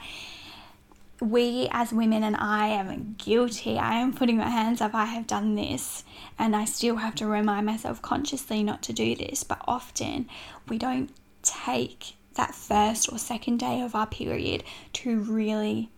[1.21, 5.27] we as women, and I am guilty, I am putting my hands up, I have
[5.27, 6.05] done this,
[6.39, 9.45] and I still have to remind myself consciously not to do this.
[9.45, 10.29] But often
[10.69, 11.11] we don't
[11.43, 15.91] take that first or second day of our period to really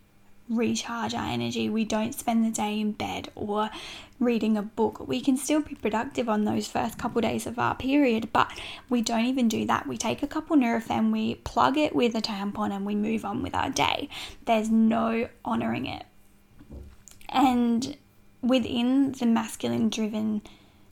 [0.52, 1.68] recharge our energy.
[1.68, 3.70] We don't spend the day in bed or
[4.20, 5.06] reading a book.
[5.06, 8.50] We can still be productive on those first couple days of our period, but
[8.88, 9.86] we don't even do that.
[9.86, 13.42] We take a couple Nurofen, we plug it with a tampon, and we move on
[13.42, 14.08] with our day.
[14.44, 16.04] There's no honoring it.
[17.28, 17.96] And
[18.42, 20.42] within the masculine driven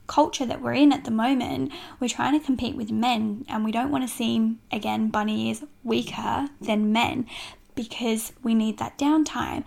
[0.07, 3.71] culture that we're in at the moment, we're trying to compete with men and we
[3.71, 7.25] don't want to seem, again, bunny ears, weaker than men
[7.89, 9.63] because we need that downtime.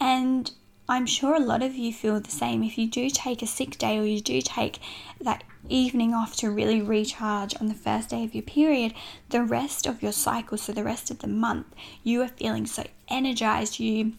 [0.00, 0.50] And
[0.88, 2.62] I'm sure a lot of you feel the same.
[2.62, 4.78] If you do take a sick day or you do take
[5.20, 8.92] that evening off to really recharge on the first day of your period,
[9.30, 11.66] the rest of your cycle, so the rest of the month,
[12.02, 13.80] you are feeling so energized.
[13.80, 14.12] You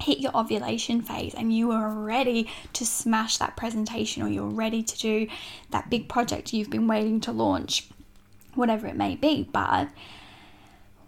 [0.00, 4.82] hit your ovulation phase and you are ready to smash that presentation or you're ready
[4.82, 5.26] to do
[5.70, 7.88] that big project you've been waiting to launch,
[8.54, 9.48] whatever it may be.
[9.52, 9.88] But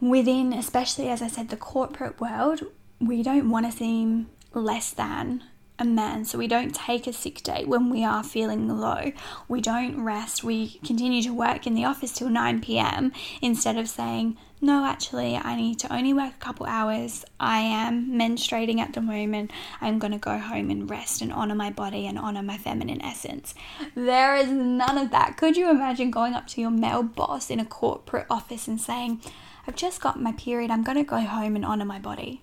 [0.01, 2.63] within, especially as I said, the corporate world,
[3.01, 5.43] we don't want to seem less than
[5.79, 6.25] a man.
[6.25, 9.13] So we don't take a sick day when we are feeling low.
[9.49, 10.43] We don't rest.
[10.43, 13.13] We continue to work in the office till 9 p.m.
[13.43, 17.27] instead of saying, no, actually, I need to only work a couple hours.
[17.39, 19.51] I am menstruating at the moment.
[19.83, 23.03] I'm going to go home and rest and honor my body and honor my feminine
[23.03, 23.55] essence.
[23.95, 25.37] There is none of that.
[25.37, 29.21] Could you imagine going up to your male boss in a corporate office and saying,
[29.67, 30.71] I've just got my period.
[30.71, 32.43] I'm going to go home and honor my body?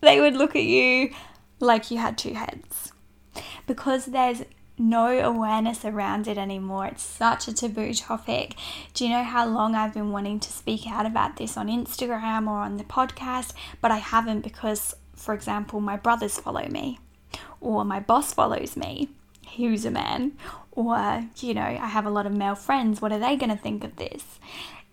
[0.00, 1.10] They would look at you
[1.60, 2.92] like you had two heads.
[3.66, 4.42] Because there's
[4.78, 6.86] no awareness around it anymore.
[6.86, 8.56] It's such a taboo topic.
[8.94, 12.48] Do you know how long I've been wanting to speak out about this on Instagram
[12.48, 16.98] or on the podcast, but I haven't because, for example, my brothers follow me,
[17.60, 19.10] or my boss follows me,
[19.56, 20.32] who's a man,
[20.72, 23.00] or, you know, I have a lot of male friends.
[23.00, 24.24] What are they going to think of this?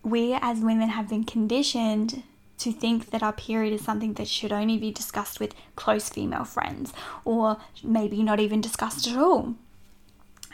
[0.03, 2.23] We as women have been conditioned
[2.59, 6.43] to think that our period is something that should only be discussed with close female
[6.43, 9.55] friends or maybe not even discussed at all.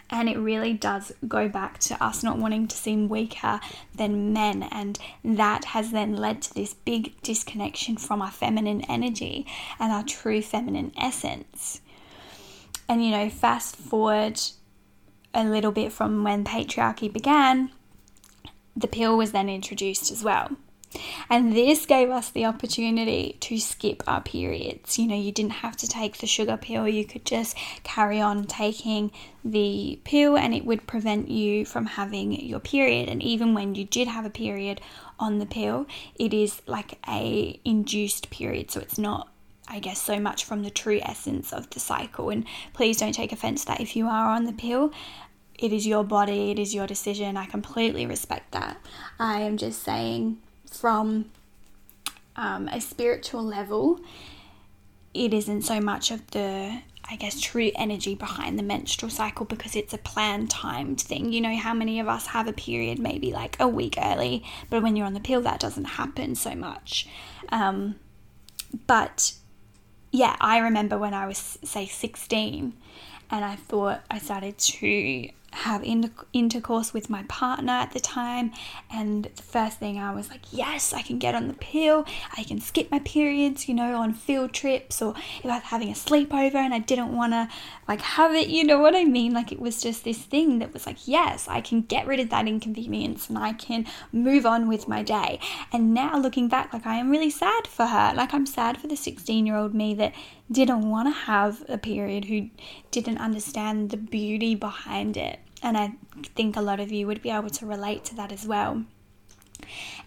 [0.10, 3.60] And it really does go back to us not wanting to seem weaker
[3.96, 4.64] than men.
[4.64, 9.48] And that has then led to this big disconnection from our feminine energy
[9.80, 11.82] and our true feminine essence.
[12.88, 14.40] And, you know, fast forward
[15.34, 17.72] a little bit from when patriarchy began,
[18.76, 20.52] the pill was then introduced as well.
[21.30, 24.98] And this gave us the opportunity to skip our periods.
[24.98, 28.46] You know, you didn't have to take the sugar pill, you could just carry on
[28.46, 29.12] taking
[29.44, 33.10] the pill and it would prevent you from having your period.
[33.10, 34.82] And even when you did have a period
[35.20, 35.86] on the pill,
[36.16, 39.30] it is like a induced period, so it's not
[39.68, 42.30] I guess so much from the true essence of the cycle.
[42.30, 44.92] And please don't take offense that if you are on the pill,
[45.58, 47.38] it is your body, it is your decision.
[47.38, 48.78] I completely respect that.
[49.20, 50.40] I am just saying
[50.70, 51.32] from
[52.36, 54.00] um, a spiritual level,
[55.14, 59.76] it isn't so much of the I guess, true energy behind the menstrual cycle because
[59.76, 61.32] it's a planned timed thing.
[61.32, 64.82] You know, how many of us have a period maybe like a week early, but
[64.82, 67.08] when you're on the pill, that doesn't happen so much.
[67.50, 67.96] Um,
[68.88, 69.34] but
[70.12, 72.74] yeah, I remember when I was, say, 16
[73.30, 75.84] and I thought I started to have
[76.34, 78.52] intercourse with my partner at the time.
[78.92, 82.06] And the first thing I was like, yes, I can get on the pill.
[82.38, 85.90] I can skip my periods, you know, on field trips or if I was having
[85.90, 87.48] a sleepover and I didn't want to
[87.88, 89.34] like have it, you know what I mean?
[89.34, 92.30] Like it was just this thing that was like, yes, I can get rid of
[92.30, 95.40] that inconvenience and I can move on with my day.
[95.72, 98.14] And now looking back, like I am really sad for her.
[98.16, 100.14] Like I'm sad for the 16 year old me that
[100.52, 102.50] didn't want to have a period, who
[102.92, 105.40] didn't understand the beauty behind it.
[105.66, 105.94] And I
[106.36, 108.84] think a lot of you would be able to relate to that as well.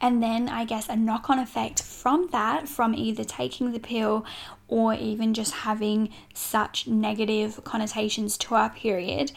[0.00, 4.24] And then I guess a knock on effect from that, from either taking the pill
[4.68, 9.32] or even just having such negative connotations to our period,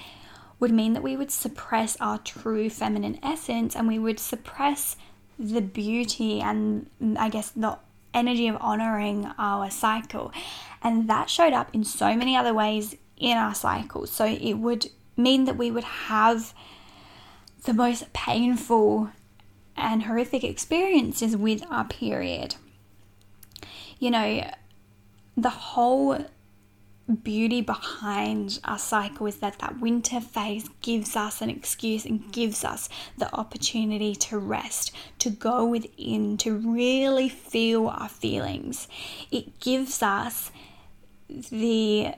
[0.60, 4.97] would mean that we would suppress our true feminine essence and we would suppress
[5.39, 7.79] the beauty and I guess the
[8.13, 10.31] energy of honoring our cycle.
[10.84, 14.05] And that showed up in so many other ways in our cycle.
[14.05, 16.53] So it would mean that we would have
[17.63, 19.10] the most painful
[19.75, 22.55] and horrific experiences with our period.
[23.99, 24.51] You know,
[25.38, 26.25] the whole
[27.23, 32.63] beauty behind our cycle is that that winter phase gives us an excuse and gives
[32.63, 38.88] us the opportunity to rest, to go within, to really feel our feelings.
[39.31, 40.51] It gives us
[41.29, 42.13] the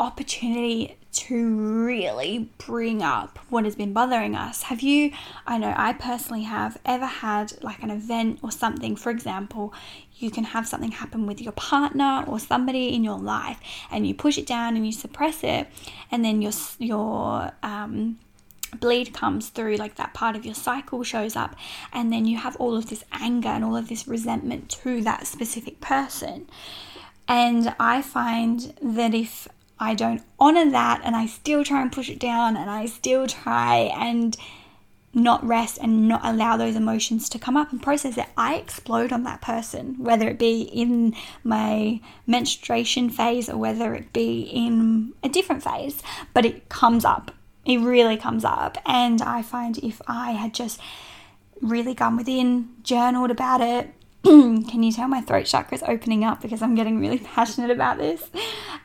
[0.00, 4.64] opportunity to really bring up what has been bothering us.
[4.64, 5.12] Have you,
[5.46, 9.72] I know I personally have, ever had like an event or something, for example,
[10.16, 14.14] you can have something happen with your partner or somebody in your life and you
[14.14, 15.68] push it down and you suppress it
[16.10, 18.18] and then your your um
[18.80, 21.54] bleed comes through like that part of your cycle shows up
[21.92, 25.26] and then you have all of this anger and all of this resentment to that
[25.26, 26.46] specific person
[27.28, 29.48] and I find that if
[29.84, 33.26] I don't honor that and I still try and push it down and I still
[33.26, 34.34] try and
[35.12, 39.12] not rest and not allow those emotions to come up and process it, I explode
[39.12, 41.14] on that person, whether it be in
[41.44, 47.30] my menstruation phase or whether it be in a different phase, but it comes up.
[47.66, 48.78] It really comes up.
[48.86, 50.80] And I find if I had just
[51.60, 53.92] really gone within, journaled about it,
[54.68, 57.98] can you tell my throat chakra is opening up because I'm getting really passionate about
[57.98, 58.24] this?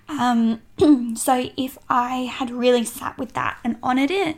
[0.10, 0.62] Um,
[1.16, 4.38] so if I had really sat with that and honored it,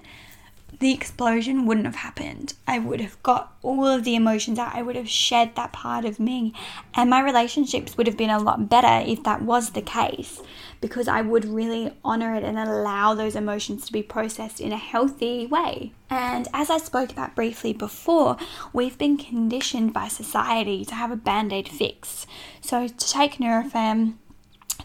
[0.80, 2.54] the explosion wouldn't have happened.
[2.68, 4.76] I would have got all of the emotions out.
[4.76, 6.54] I would have shed that part of me.
[6.94, 10.42] And my relationships would have been a lot better if that was the case
[10.82, 14.78] because I would really honor it and allow those emotions to be processed in a
[14.78, 15.94] healthy way.
[16.10, 18.36] And as I spoke about briefly before,
[18.74, 22.26] we've been conditioned by society to have a band aid fix.
[22.62, 24.16] So to take Nurofen,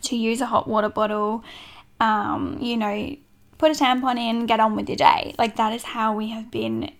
[0.02, 1.42] to use a hot water bottle,
[1.98, 3.16] um, you know,
[3.56, 5.34] put a tampon in, get on with your day.
[5.38, 6.92] Like that is how we have been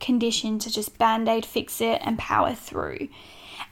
[0.00, 3.08] conditioned to just band aid fix it and power through.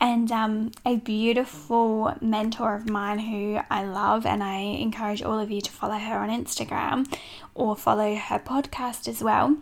[0.00, 5.50] And um, a beautiful mentor of mine who I love, and I encourage all of
[5.50, 7.12] you to follow her on Instagram
[7.54, 9.56] or follow her podcast as well,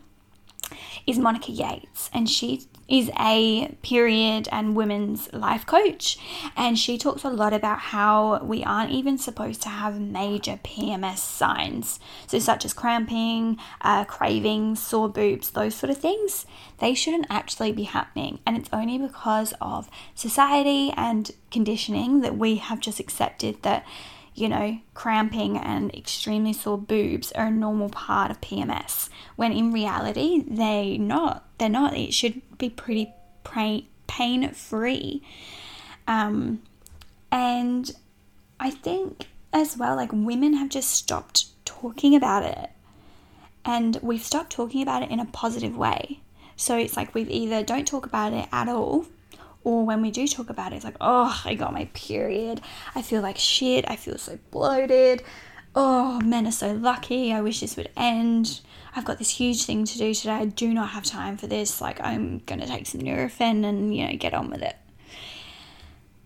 [1.06, 2.10] is Monica Yates.
[2.12, 6.18] And she is a period and women's life coach,
[6.56, 11.18] and she talks a lot about how we aren't even supposed to have major PMS
[11.18, 16.46] signs, so such as cramping, uh, cravings, sore boobs, those sort of things.
[16.78, 22.56] They shouldn't actually be happening, and it's only because of society and conditioning that we
[22.56, 23.84] have just accepted that
[24.36, 29.72] you know, cramping and extremely sore boobs are a normal part of PMS, when in
[29.72, 31.48] reality, they not.
[31.58, 31.96] They're not.
[31.96, 33.14] It should be pretty
[33.44, 35.22] pain free.
[36.06, 36.62] Um,
[37.32, 37.90] and
[38.60, 42.70] I think as well, like women have just stopped talking about it.
[43.64, 46.20] And we've stopped talking about it in a positive way.
[46.56, 49.06] So it's like we've either don't talk about it at all
[49.66, 52.60] or when we do talk about it, it's like, oh, I got my period.
[52.94, 53.84] I feel like shit.
[53.90, 55.24] I feel so bloated.
[55.74, 57.32] Oh, men are so lucky.
[57.32, 58.60] I wish this would end.
[58.94, 60.34] I've got this huge thing to do today.
[60.34, 61.80] I do not have time for this.
[61.80, 64.76] Like, I'm going to take some Nurofen and, you know, get on with it.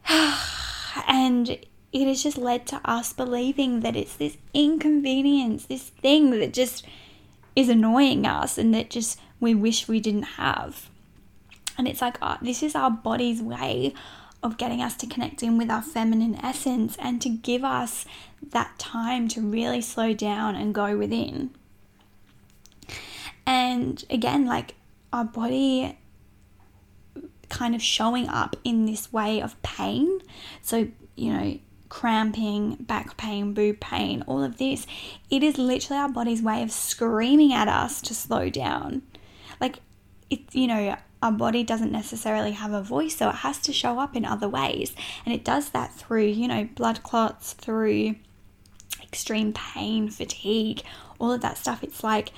[1.09, 6.53] and it has just led to us believing that it's this inconvenience, this thing that
[6.53, 6.87] just
[7.57, 10.90] is annoying us and that just we wish we didn't have.
[11.81, 13.95] And it's like, uh, this is our body's way
[14.43, 18.05] of getting us to connect in with our feminine essence and to give us
[18.51, 21.49] that time to really slow down and go within.
[23.47, 24.75] And again, like
[25.11, 25.97] our body
[27.49, 30.21] kind of showing up in this way of pain.
[30.61, 31.59] So, you know,
[31.89, 34.87] cramping, back pain, boob pain, all of this,
[35.31, 39.01] it is literally our body's way of screaming at us to slow down.
[39.59, 39.79] Like,
[40.29, 43.99] it's, you know, our body doesn't necessarily have a voice, so it has to show
[43.99, 44.95] up in other ways.
[45.25, 48.17] And it does that through, you know, blood clots, through
[49.03, 50.83] extreme pain, fatigue,
[51.19, 51.83] all of that stuff.
[51.83, 52.33] It's like,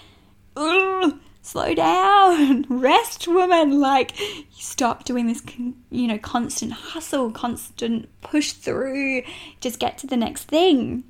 [0.57, 3.81] Ugh, slow down, rest, woman.
[3.81, 4.13] Like,
[4.51, 5.43] stop doing this,
[5.91, 9.23] you know, constant hustle, constant push through,
[9.61, 11.05] just get to the next thing.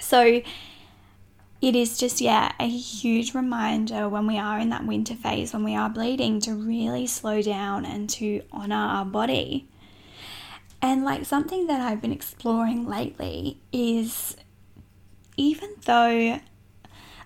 [0.00, 0.42] So,
[1.60, 5.64] it is just, yeah, a huge reminder when we are in that winter phase, when
[5.64, 9.68] we are bleeding, to really slow down and to honor our body.
[10.80, 14.36] And like something that I've been exploring lately is
[15.36, 16.40] even though,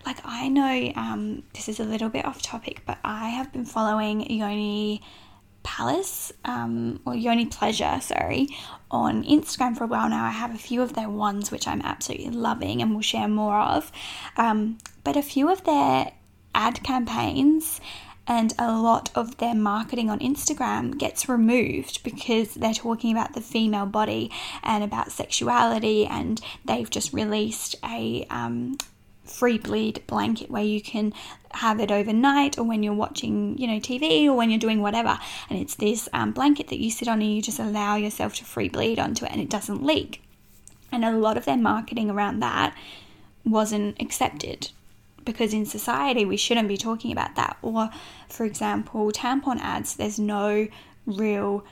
[0.07, 3.65] like, I know um, this is a little bit off topic, but I have been
[3.65, 5.03] following Yoni
[5.63, 8.49] Palace um, or Yoni Pleasure, sorry,
[8.91, 10.25] on Instagram for a while now.
[10.25, 13.59] I have a few of their ones which I'm absolutely loving and will share more
[13.59, 13.93] of.
[14.37, 16.13] Um, but a few of their
[16.55, 17.81] ad campaigns
[18.27, 23.41] and a lot of their marketing on Instagram gets removed because they're talking about the
[23.41, 24.31] female body
[24.63, 28.79] and about sexuality, and they've just released a um,
[29.25, 31.13] free bleed blanket where you can
[31.53, 35.19] have it overnight or when you're watching, you know, TV or when you're doing whatever.
[35.49, 38.45] And it's this um, blanket that you sit on and you just allow yourself to
[38.45, 40.23] free bleed onto it and it doesn't leak.
[40.91, 42.77] And a lot of their marketing around that
[43.45, 44.71] wasn't accepted
[45.25, 47.57] because in society we shouldn't be talking about that.
[47.63, 47.91] Or,
[48.29, 50.69] for example, tampon ads, there's no
[51.07, 51.65] real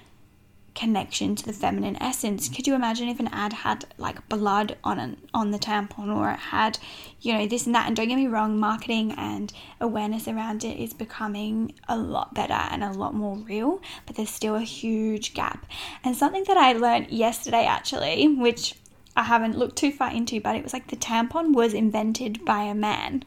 [0.74, 2.48] connection to the feminine essence.
[2.48, 2.56] Mm.
[2.56, 6.30] Could you imagine if an ad had like blood on an, on the tampon or
[6.30, 6.78] it had,
[7.20, 7.86] you know, this and that?
[7.86, 12.52] And don't get me wrong, marketing and awareness around it is becoming a lot better
[12.52, 15.66] and a lot more real, but there's still a huge gap.
[16.04, 18.74] And something that I learned yesterday actually, which
[19.16, 22.62] I haven't looked too far into, but it was like the tampon was invented by
[22.62, 23.24] a man.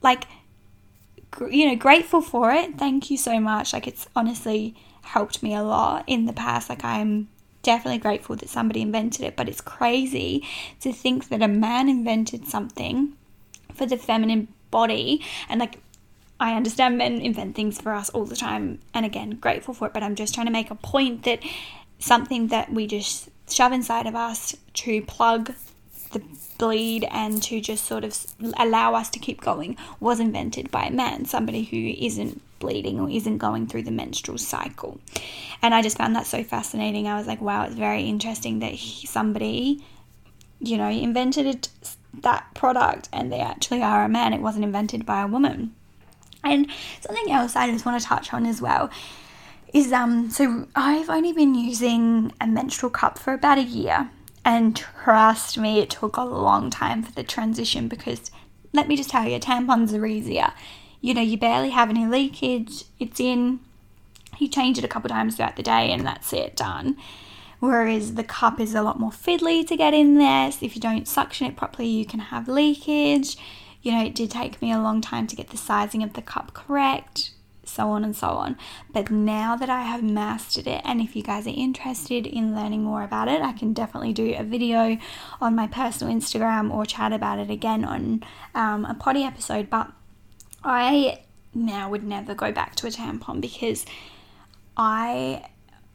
[0.00, 0.24] Like
[1.50, 2.78] you know, grateful for it.
[2.78, 3.72] Thank you so much.
[3.72, 4.74] Like it's honestly
[5.08, 6.68] helped me a lot in the past.
[6.68, 7.28] Like, I'm
[7.62, 10.44] definitely grateful that somebody invented it, but it's crazy
[10.80, 13.14] to think that a man invented something
[13.74, 15.78] for the feminine body and like
[16.40, 19.92] I understand men invent things for us all the time, and again, grateful for it,
[19.92, 21.40] but I'm just trying to make a point that
[21.98, 25.52] something that we just shove inside of us to plug
[26.12, 26.22] the
[26.56, 28.24] bleed and to just sort of
[28.56, 33.08] allow us to keep going was invented by a man, somebody who isn't bleeding or
[33.08, 35.00] isn't going through the menstrual cycle.
[35.62, 37.06] And I just found that so fascinating.
[37.06, 39.84] I was like, wow, it's very interesting that he, somebody,
[40.60, 41.68] you know, invented it,
[42.22, 44.32] that product and they actually are a man.
[44.32, 45.74] It wasn't invented by a woman.
[46.44, 46.68] And
[47.00, 48.90] something else I just want to touch on as well
[49.72, 54.10] is um so I've only been using a menstrual cup for about a year
[54.44, 58.30] and trust me it took a long time for the transition because
[58.72, 60.52] let me just tell you tampons are easier
[61.00, 63.60] you know, you barely have any leakage, it's in,
[64.38, 66.96] you change it a couple times throughout the day, and that's it, done.
[67.60, 70.50] Whereas the cup is a lot more fiddly to get in there.
[70.52, 73.36] So if you don't suction it properly, you can have leakage.
[73.82, 76.22] You know, it did take me a long time to get the sizing of the
[76.22, 77.32] cup correct,
[77.64, 78.56] so on and so on.
[78.92, 82.84] But now that I have mastered it, and if you guys are interested in learning
[82.84, 84.98] more about it, I can definitely do a video
[85.40, 88.22] on my personal Instagram or chat about it again on
[88.54, 89.68] um, a potty episode.
[89.68, 89.90] But
[90.62, 91.20] I
[91.54, 93.86] now would never go back to a tampon because
[94.76, 95.48] I,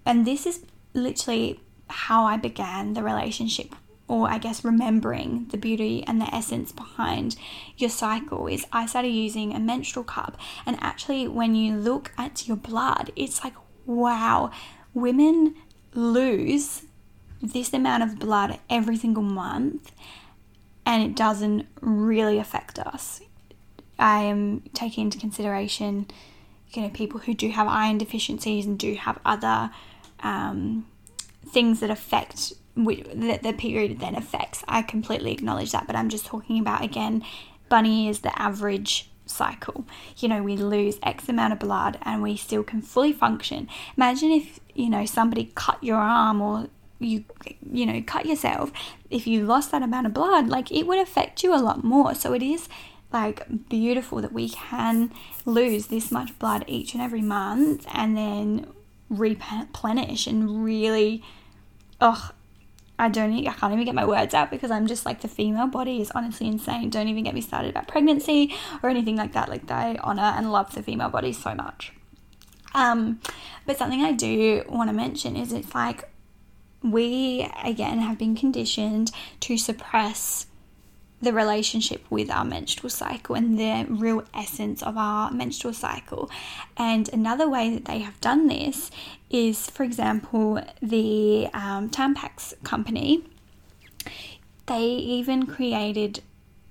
[0.06, 1.60] and this is literally
[1.90, 3.76] how I began the relationship,
[4.08, 7.36] or I guess remembering the beauty and the essence behind
[7.78, 10.38] your cycle is I started using a menstrual cup.
[10.66, 13.54] And actually, when you look at your blood, it's like,
[13.86, 14.52] wow,
[14.94, 15.56] women
[15.94, 16.84] lose
[17.42, 19.92] this amount of blood every single month
[20.86, 23.22] and it doesn't really affect us.
[24.00, 26.08] I am taking into consideration,
[26.72, 29.72] you know, people who do have iron deficiencies and do have other
[30.22, 30.88] um,
[31.48, 34.64] things that affect that the period then affects.
[34.68, 37.24] I completely acknowledge that, but I'm just talking about again,
[37.70, 39.86] bunny is the average cycle.
[40.18, 43.68] You know, we lose X amount of blood and we still can fully function.
[43.96, 46.68] Imagine if, you know, somebody cut your arm or
[47.00, 47.26] you
[47.70, 48.72] you know cut yourself
[49.10, 52.16] if you lost that amount of blood like it would affect you a lot more
[52.16, 52.70] so it is
[53.14, 55.12] like beautiful that we can
[55.46, 58.68] lose this much blood each and every month and then
[59.10, 61.24] replenish and really
[62.02, 62.32] oh
[62.98, 65.68] I don't I can't even get my words out because I'm just like the female
[65.68, 66.90] body is honestly insane.
[66.90, 69.50] Don't even get me started about pregnancy or anything like that.
[69.50, 71.92] Like I honor and love the female body so much.
[72.76, 73.20] Um,
[73.66, 76.08] but something I do want to mention is it's like
[76.84, 79.12] we again have been conditioned
[79.42, 80.46] to suppress
[81.24, 86.30] the relationship with our menstrual cycle and the real essence of our menstrual cycle.
[86.78, 88.92] And another way that they have done this
[89.30, 93.24] is, for example, the um, Tampax company.
[94.66, 96.22] They even created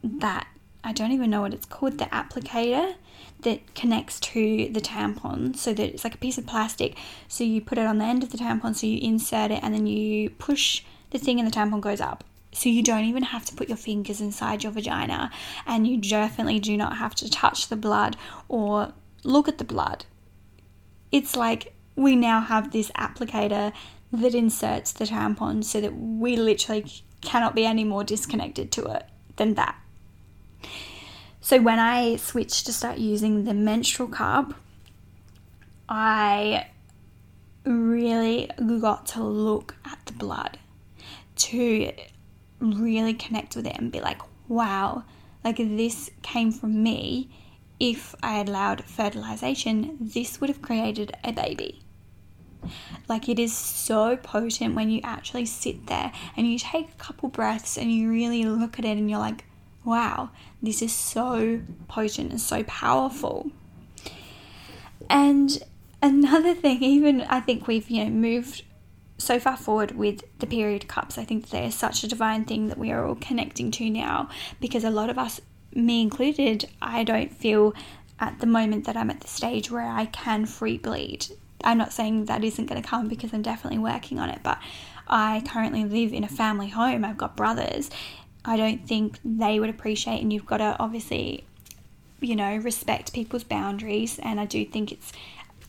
[0.03, 0.47] that
[0.85, 2.95] I don't even know what it's called the applicator
[3.43, 6.97] that connects to the tampon so that it's like a piece of plastic.
[7.29, 9.75] So you put it on the end of the tampon, so you insert it and
[9.75, 12.25] then you push the thing and the tampon goes up.
[12.53, 15.31] So you don't even have to put your fingers inside your vagina,
[15.67, 18.17] and you definitely do not have to touch the blood
[18.49, 18.93] or
[19.25, 20.05] look at the blood.
[21.11, 23.73] It's like we now have this applicator
[24.13, 26.85] that inserts the tampon so that we literally
[27.23, 29.77] cannot be any more disconnected to it than that.
[31.41, 34.55] So when I switched to start using the menstrual cup,
[35.89, 36.67] I
[37.65, 38.51] really
[38.81, 40.59] got to look at the blood
[41.37, 41.93] to
[42.63, 45.05] really connect with it and be like, wow,
[45.45, 47.31] like this came from me.
[47.81, 51.81] If I had allowed fertilization, this would have created a baby.
[53.09, 57.29] Like it is so potent when you actually sit there and you take a couple
[57.29, 59.45] breaths and you really look at it and you're like,
[59.85, 60.31] wow,
[60.63, 63.51] this is so potent and so powerful.
[65.11, 65.63] And
[66.01, 68.63] another thing, even I think we've, you know, moved
[69.23, 71.17] so far forward with the period cups.
[71.19, 74.29] I think they're such a divine thing that we are all connecting to now
[74.61, 75.41] because a lot of us,
[75.75, 77.75] me included, I don't feel
[78.19, 81.27] at the moment that I'm at the stage where I can free bleed.
[81.65, 84.59] I'm not saying that isn't going to come because I'm definitely working on it, but
[85.09, 87.05] I currently live in a family home.
[87.05, 87.91] I've got brothers.
[88.45, 91.45] I don't think they would appreciate, and you've got to obviously,
[92.21, 94.19] you know, respect people's boundaries.
[94.21, 95.13] And I do think it's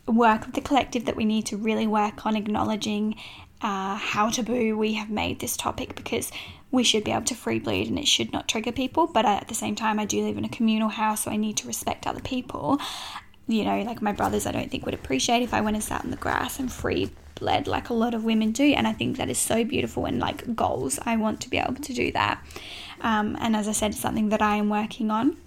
[0.07, 3.15] work of the collective that we need to really work on acknowledging
[3.63, 6.31] uh, how taboo we have made this topic because
[6.69, 9.07] we should be able to free bleed and it should not trigger people.
[9.07, 11.57] But at the same time, I do live in a communal house, so I need
[11.57, 12.79] to respect other people.
[13.47, 16.03] You know, like my brothers, I don't think would appreciate if I went and sat
[16.03, 18.63] in the grass and free bled like a lot of women do.
[18.63, 20.99] And I think that is so beautiful and like goals.
[21.05, 22.43] I want to be able to do that.
[23.01, 25.37] Um, and as I said, it's something that I am working on.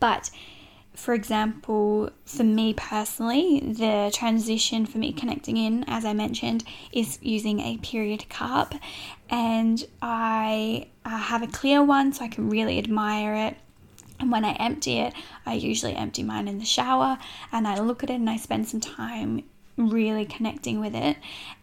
[0.00, 0.30] But
[0.94, 7.18] for example, for me personally, the transition for me connecting in, as I mentioned, is
[7.20, 8.74] using a period cup.
[9.28, 13.56] And I have a clear one so I can really admire it.
[14.20, 15.12] And when I empty it,
[15.44, 17.18] I usually empty mine in the shower
[17.50, 19.42] and I look at it and I spend some time
[19.76, 21.16] really connecting with it.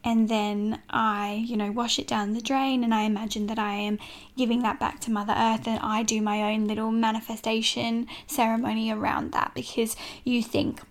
[0.03, 3.73] And then I you know wash it down the drain and I imagine that I
[3.75, 3.99] am
[4.37, 9.31] giving that back to mother earth and I do my own little manifestation ceremony around
[9.31, 10.81] that because you think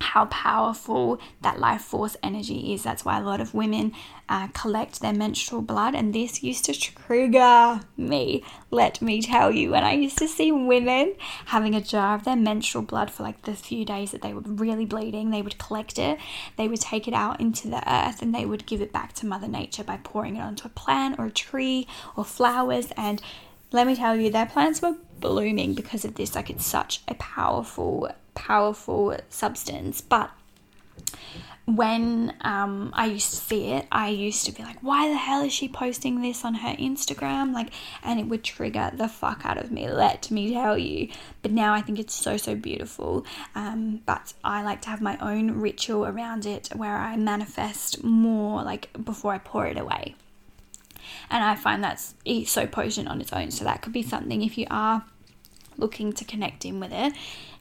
[0.00, 2.82] how powerful that life force energy is.
[2.82, 3.92] That's why a lot of women
[4.28, 8.42] uh, collect their menstrual blood, and this used to trigger me.
[8.70, 11.14] Let me tell you, when I used to see women
[11.46, 14.40] having a jar of their menstrual blood for like the few days that they were
[14.40, 16.18] really bleeding, they would collect it,
[16.56, 19.26] they would take it out into the earth, and they would give it back to
[19.26, 21.86] Mother Nature by pouring it onto a plant or a tree
[22.16, 22.88] or flowers.
[22.96, 23.20] And
[23.72, 26.34] let me tell you, their plants were blooming because of this.
[26.34, 30.00] Like, it's such a powerful powerful substance.
[30.00, 30.30] But
[31.66, 35.42] when um, I used to see it, I used to be like, why the hell
[35.42, 37.52] is she posting this on her Instagram?
[37.52, 37.70] Like,
[38.02, 41.08] and it would trigger the fuck out of me, let me tell you.
[41.42, 43.24] But now I think it's so, so beautiful.
[43.54, 48.62] Um, but I like to have my own ritual around it where I manifest more,
[48.62, 50.16] like, before I pour it away.
[51.30, 52.14] And I find that's
[52.46, 53.50] so potent on its own.
[53.50, 55.04] So that could be something if you are
[55.76, 57.12] looking to connect in with it,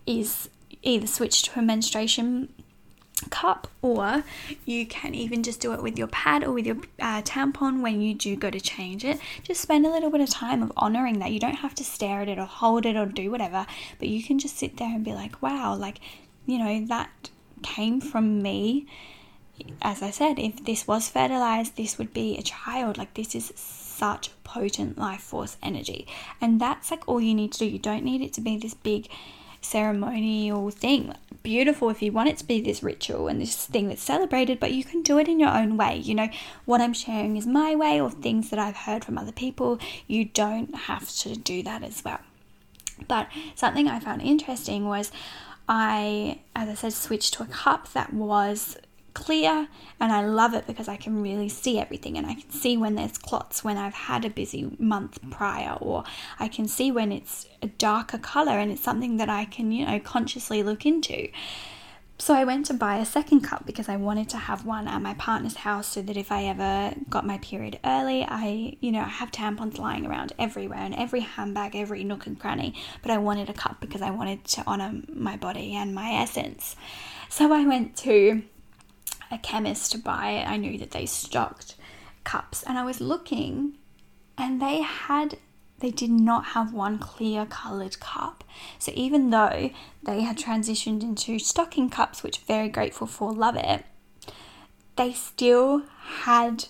[0.06, 0.50] is
[0.82, 2.50] either switch to a menstruation
[3.30, 4.24] cup or
[4.66, 8.00] you can even just do it with your pad or with your uh, tampon when
[8.00, 11.20] you do go to change it just spend a little bit of time of honoring
[11.20, 13.66] that you don't have to stare at it or hold it or do whatever
[14.00, 16.00] but you can just sit there and be like wow like
[16.46, 17.30] you know that
[17.62, 18.88] came from me
[19.82, 23.52] as i said if this was fertilized this would be a child like this is
[23.56, 26.08] such potent life force energy
[26.40, 28.74] and that's like all you need to do you don't need it to be this
[28.74, 29.10] big
[29.62, 31.14] ceremonial thing.
[31.44, 34.72] Beautiful if you want it to be this ritual and this thing that's celebrated, but
[34.72, 35.98] you can do it in your own way.
[35.98, 36.30] You know,
[36.66, 39.80] what I'm sharing is my way or things that I've heard from other people.
[40.08, 42.20] You don't have to do that as well.
[43.08, 45.12] But something I found interesting was
[45.68, 48.78] I, as I said, switched to a cup that was
[49.14, 49.68] clear
[50.00, 52.96] and I love it because I can really see everything and I can see when
[52.96, 56.04] there's clots when I've had a busy month prior or
[56.40, 59.86] I can see when it's a darker color and it's something that I can, you
[59.86, 61.30] know, consciously look into.
[62.22, 65.02] So I went to buy a second cup because I wanted to have one at
[65.02, 69.00] my partner's house so that if I ever got my period early, I, you know,
[69.00, 73.20] I have tampons lying around everywhere in every handbag, every nook and cranny, but I
[73.20, 76.76] wanted a cup because I wanted to honor my body and my essence.
[77.30, 78.44] So I went to
[79.32, 80.48] a chemist to buy it.
[80.48, 81.76] I knew that they stocked
[82.24, 83.78] cups and I was looking
[84.38, 85.38] and they had
[85.80, 88.44] they did not have one clear colored cup.
[88.78, 89.70] So even though
[90.04, 93.86] they had transitioned into stocking cups, which very grateful for, love it,
[94.98, 95.84] they still
[96.24, 96.66] had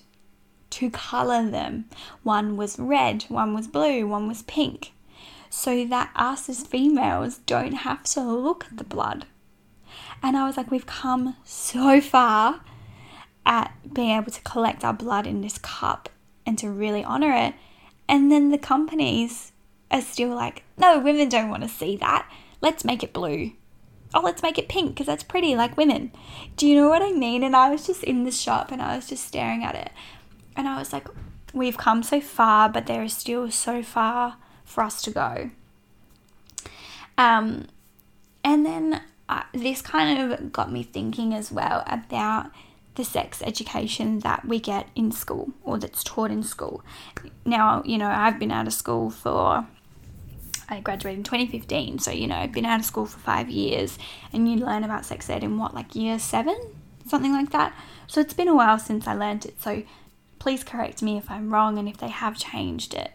[0.71, 1.85] to color them.
[2.21, 4.91] One was red, one was blue, one was pink.
[5.49, 9.25] So that us as females don't have to look at the blood.
[10.21, 12.61] And I was like, we've come so far
[13.45, 16.09] at being able to collect our blood in this cup
[16.45, 17.55] and to really honor it.
[18.07, 19.51] And then the companies
[19.91, 22.29] are still like, no, women don't want to see that.
[22.61, 23.53] Let's make it blue.
[24.13, 26.11] Oh, let's make it pink because that's pretty like women.
[26.57, 27.43] Do you know what I mean?
[27.43, 29.91] And I was just in the shop and I was just staring at it.
[30.55, 31.07] And I was like,
[31.53, 35.51] we've come so far, but there is still so far for us to go.
[37.17, 37.67] Um,
[38.43, 39.01] and then
[39.53, 42.51] this kind of got me thinking as well about
[42.95, 46.83] the sex education that we get in school or that's taught in school.
[47.45, 49.65] Now, you know, I've been out of school for
[50.71, 53.97] I graduated in 2015, so you know, I've been out of school for five years,
[54.31, 56.57] and you learn about sex ed in what, like year seven?
[57.07, 57.73] Something like that.
[58.05, 59.83] So it's been a while since I learned it, so
[60.37, 63.11] please correct me if I'm wrong and if they have changed it.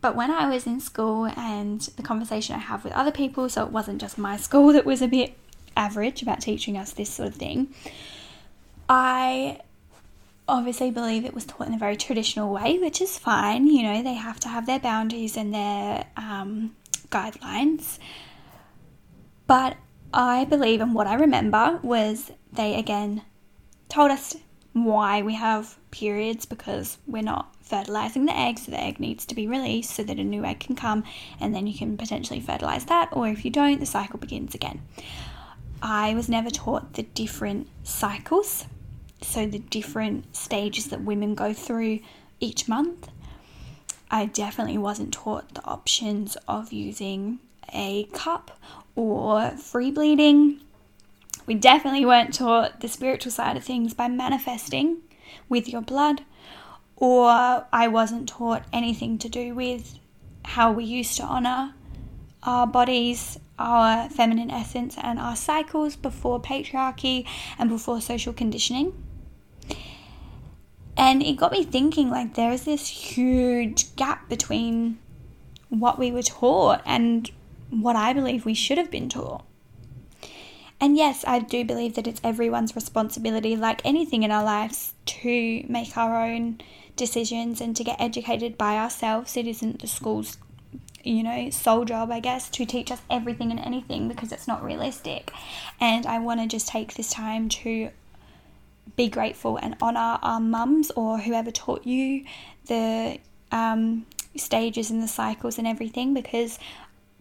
[0.00, 3.64] But when I was in school and the conversation I have with other people, so
[3.64, 5.36] it wasn't just my school that was a bit
[5.76, 7.74] average about teaching us this sort of thing,
[8.88, 9.60] I
[10.48, 13.66] obviously believe it was taught in a very traditional way, which is fine.
[13.66, 16.74] You know, they have to have their boundaries and their um,
[17.10, 17.98] guidelines.
[19.46, 19.76] But
[20.12, 23.22] I believe, and what I remember was they again
[23.88, 24.36] told us
[24.72, 29.34] why we have periods because we're not fertilizing the egg, so the egg needs to
[29.34, 31.04] be released so that a new egg can come,
[31.40, 34.82] and then you can potentially fertilize that, or if you don't, the cycle begins again.
[35.80, 38.66] I was never taught the different cycles,
[39.22, 42.00] so the different stages that women go through
[42.40, 43.08] each month.
[44.10, 47.38] I definitely wasn't taught the options of using
[47.72, 48.58] a cup
[48.96, 50.60] or free bleeding.
[51.46, 54.98] We definitely weren't taught the spiritual side of things by manifesting
[55.48, 56.22] with your blood,
[57.00, 59.98] or I wasn't taught anything to do with
[60.44, 61.74] how we used to honor
[62.42, 67.26] our bodies, our feminine essence, and our cycles before patriarchy
[67.58, 68.92] and before social conditioning.
[70.96, 74.98] And it got me thinking like, there is this huge gap between
[75.70, 77.30] what we were taught and
[77.70, 79.44] what I believe we should have been taught.
[80.80, 85.64] And yes, I do believe that it's everyone's responsibility, like anything in our lives, to
[85.68, 86.60] make our own
[87.00, 89.36] decisions and to get educated by ourselves.
[89.36, 90.36] It isn't the school's,
[91.02, 94.62] you know, sole job, I guess, to teach us everything and anything because it's not
[94.62, 95.32] realistic.
[95.80, 97.90] And I want to just take this time to
[98.96, 102.24] be grateful and honor our mums or whoever taught you
[102.66, 103.18] the
[103.50, 104.04] um,
[104.36, 106.58] stages and the cycles and everything because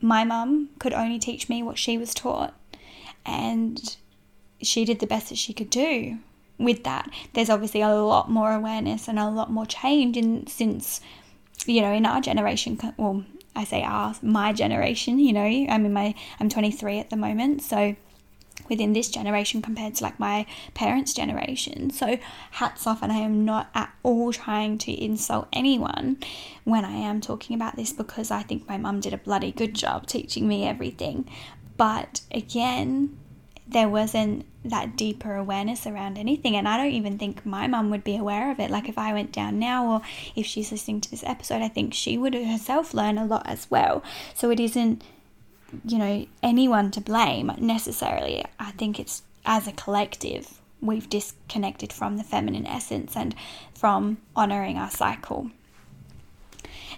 [0.02, 2.54] my mum could only teach me what she was taught
[3.26, 3.98] and
[4.62, 6.18] she did the best that she could do
[6.60, 11.01] with that there's obviously a lot more awareness and a lot more change in since
[11.66, 13.24] you know in our generation well
[13.55, 17.62] i say our my generation you know i'm in my i'm 23 at the moment
[17.62, 17.95] so
[18.68, 21.89] within this generation compared to like my parents' generation.
[21.89, 22.18] So,
[22.51, 26.18] hats off, and I am not at all trying to insult anyone
[26.64, 29.74] when I am talking about this because I think my mum did a bloody good
[29.74, 31.30] job teaching me everything.
[31.78, 33.18] But again,
[33.70, 36.55] there wasn't that deeper awareness around anything.
[36.55, 38.70] And I don't even think my mum would be aware of it.
[38.70, 40.01] Like if I went down now, or
[40.36, 43.70] if she's listening to this episode, I think she would herself learn a lot as
[43.70, 44.03] well.
[44.34, 45.03] So it isn't
[45.86, 48.43] you know, anyone to blame necessarily.
[48.59, 53.36] I think it's as a collective, we've disconnected from the feminine essence and
[53.74, 55.51] from honoring our cycle.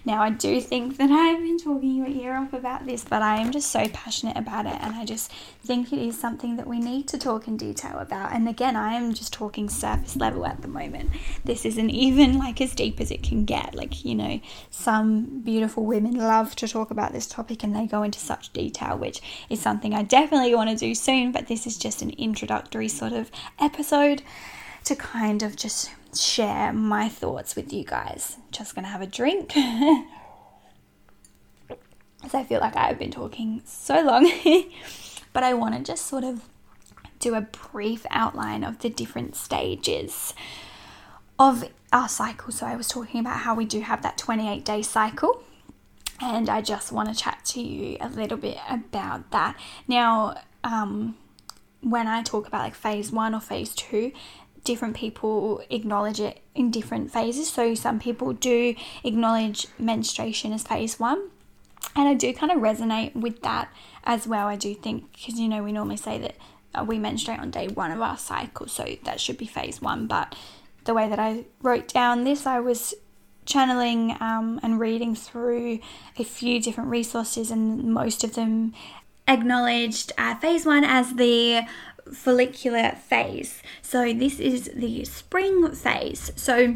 [0.03, 3.37] Now, I do think that I've been talking your ear off about this, but I
[3.37, 5.31] am just so passionate about it, and I just
[5.63, 8.31] think it is something that we need to talk in detail about.
[8.31, 11.11] And again, I am just talking surface level at the moment.
[11.45, 13.75] This isn't even like as deep as it can get.
[13.75, 14.39] Like, you know,
[14.71, 18.97] some beautiful women love to talk about this topic and they go into such detail,
[18.97, 22.87] which is something I definitely want to do soon, but this is just an introductory
[22.87, 23.29] sort of
[23.59, 24.23] episode
[24.85, 28.37] to kind of just share my thoughts with you guys.
[28.51, 29.53] Just gonna have a drink.
[32.21, 34.31] Because I feel like I've been talking so long,
[35.33, 36.43] but I want to just sort of
[37.19, 40.33] do a brief outline of the different stages
[41.39, 42.51] of our cycle.
[42.51, 45.43] So, I was talking about how we do have that 28 day cycle,
[46.21, 49.59] and I just want to chat to you a little bit about that.
[49.87, 51.17] Now, um,
[51.81, 54.11] when I talk about like phase one or phase two,
[54.63, 57.49] different people acknowledge it in different phases.
[57.49, 61.29] So some people do acknowledge menstruation as phase one.
[61.95, 64.47] And I do kind of resonate with that as well.
[64.47, 66.35] I do think, because you know, we normally say that
[66.73, 70.07] uh, we menstruate on day one of our cycle, so that should be phase one.
[70.07, 70.35] But
[70.85, 72.93] the way that I wrote down this, I was
[73.45, 75.79] channeling um, and reading through
[76.17, 78.73] a few different resources, and most of them
[79.27, 81.61] acknowledged uh, phase one as the
[82.11, 83.61] follicular phase.
[83.81, 86.31] So, this is the spring phase.
[86.35, 86.75] So,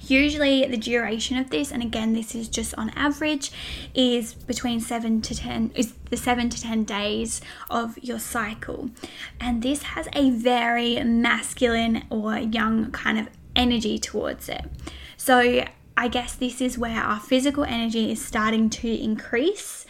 [0.00, 3.52] usually the duration of this and again this is just on average
[3.94, 7.40] is between 7 to 10 is the 7 to 10 days
[7.70, 8.90] of your cycle
[9.40, 14.64] and this has a very masculine or young kind of energy towards it
[15.16, 15.64] so
[15.96, 19.86] i guess this is where our physical energy is starting to increase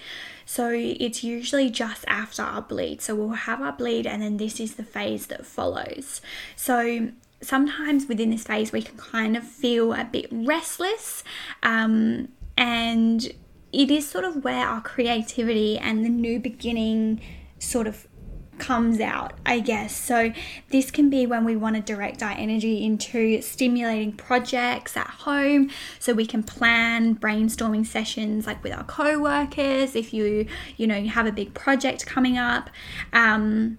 [0.52, 3.00] so it's usually just after our bleed.
[3.00, 6.20] So we'll have our bleed, and then this is the phase that follows.
[6.56, 7.08] So
[7.40, 11.24] sometimes within this phase, we can kind of feel a bit restless.
[11.62, 13.32] Um, and
[13.72, 17.22] it is sort of where our creativity and the new beginning
[17.58, 18.06] sort of
[18.58, 19.94] comes out, I guess.
[19.96, 20.32] So,
[20.70, 25.70] this can be when we want to direct our energy into stimulating projects at home
[25.98, 30.46] so we can plan brainstorming sessions like with our co workers if you,
[30.76, 32.70] you know, you have a big project coming up.
[33.12, 33.78] Um,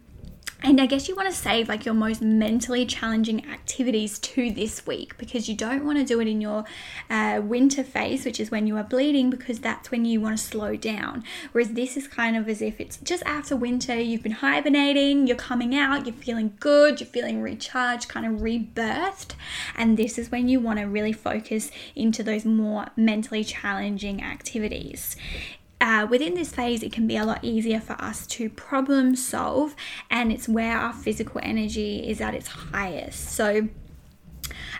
[0.64, 4.88] and I guess you want to save like your most mentally challenging activities to this
[4.88, 6.64] week because you don't want to do it in your
[7.09, 10.43] uh, winter phase, which is when you are bleeding, because that's when you want to
[10.43, 11.26] slow down.
[11.51, 15.36] Whereas this is kind of as if it's just after winter, you've been hibernating, you're
[15.36, 19.36] coming out, you're feeling good, you're feeling recharged, kind of rebirthed.
[19.76, 25.18] And this is when you want to really focus into those more mentally challenging activities
[25.84, 29.75] uh, within this phase, it can be a lot easier for us to problem solve,
[30.09, 33.29] and it's where our physical energy is at its highest.
[33.29, 33.67] So,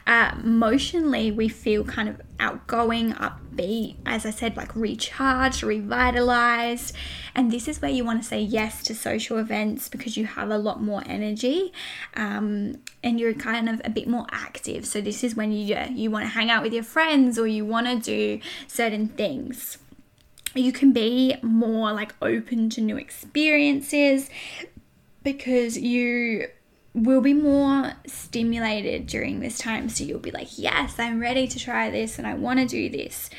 [0.06, 6.94] Uh, emotionally, we feel kind of outgoing, upbeat, as I said, like recharged, revitalized.
[7.34, 10.50] And this is where you want to say yes to social events because you have
[10.50, 11.72] a lot more energy
[12.16, 14.86] um, and you're kind of a bit more active.
[14.86, 17.64] So, this is when you, you want to hang out with your friends or you
[17.66, 19.78] want to do certain things.
[20.56, 24.30] You can be more like open to new experiences
[25.24, 26.48] because you
[26.94, 29.90] will be more stimulated during this time.
[29.90, 32.90] So you'll be like, yes, I'm ready to try this and I want to do
[32.90, 33.30] this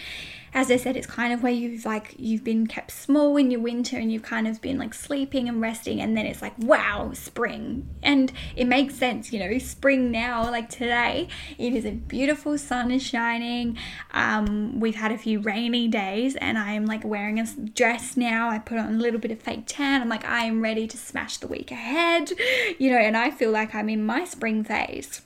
[0.54, 3.60] as I said, it's kind of where you've like you've been kept small in your
[3.60, 7.10] winter and you've kind of been like sleeping and resting, and then it's like wow,
[7.12, 11.28] spring, and it makes sense, you know, spring now, like today,
[11.58, 13.76] it is a beautiful sun is shining.
[14.12, 18.48] Um, we've had a few rainy days, and I'm like wearing a dress now.
[18.48, 20.02] I put on a little bit of fake tan.
[20.02, 22.30] I'm like I am ready to smash the week ahead,
[22.78, 25.20] you know, and I feel like I'm in my spring phase.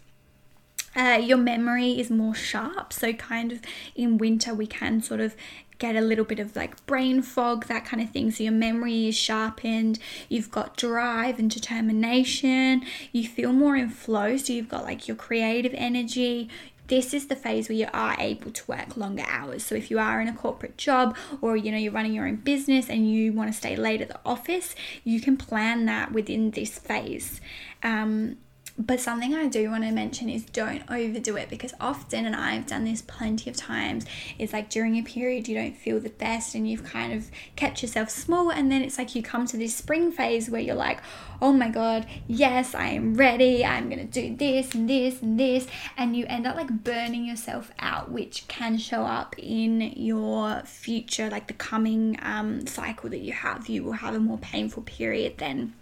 [0.97, 2.93] Uh, your memory is more sharp.
[2.93, 3.61] So, kind of
[3.95, 5.37] in winter, we can sort of
[5.79, 8.31] get a little bit of like brain fog, that kind of thing.
[8.31, 12.83] So your memory is sharpened, you've got drive and determination,
[13.13, 14.37] you feel more in flow.
[14.37, 16.49] So you've got like your creative energy.
[16.89, 19.65] This is the phase where you are able to work longer hours.
[19.65, 22.37] So if you are in a corporate job or you know you're running your own
[22.37, 24.75] business and you want to stay late at the office,
[25.05, 27.41] you can plan that within this phase.
[27.83, 28.39] Um,
[28.79, 32.67] but something I do want to mention is don't overdo it because often, and I've
[32.67, 34.07] done this plenty of times,
[34.39, 37.83] is like during a period you don't feel the best and you've kind of kept
[37.83, 41.01] yourself small, and then it's like you come to this spring phase where you're like,
[41.43, 45.67] oh my god, yes, I am ready, I'm gonna do this and this and this,
[45.97, 51.29] and you end up like burning yourself out, which can show up in your future,
[51.29, 53.69] like the coming um, cycle that you have.
[53.69, 55.75] You will have a more painful period then.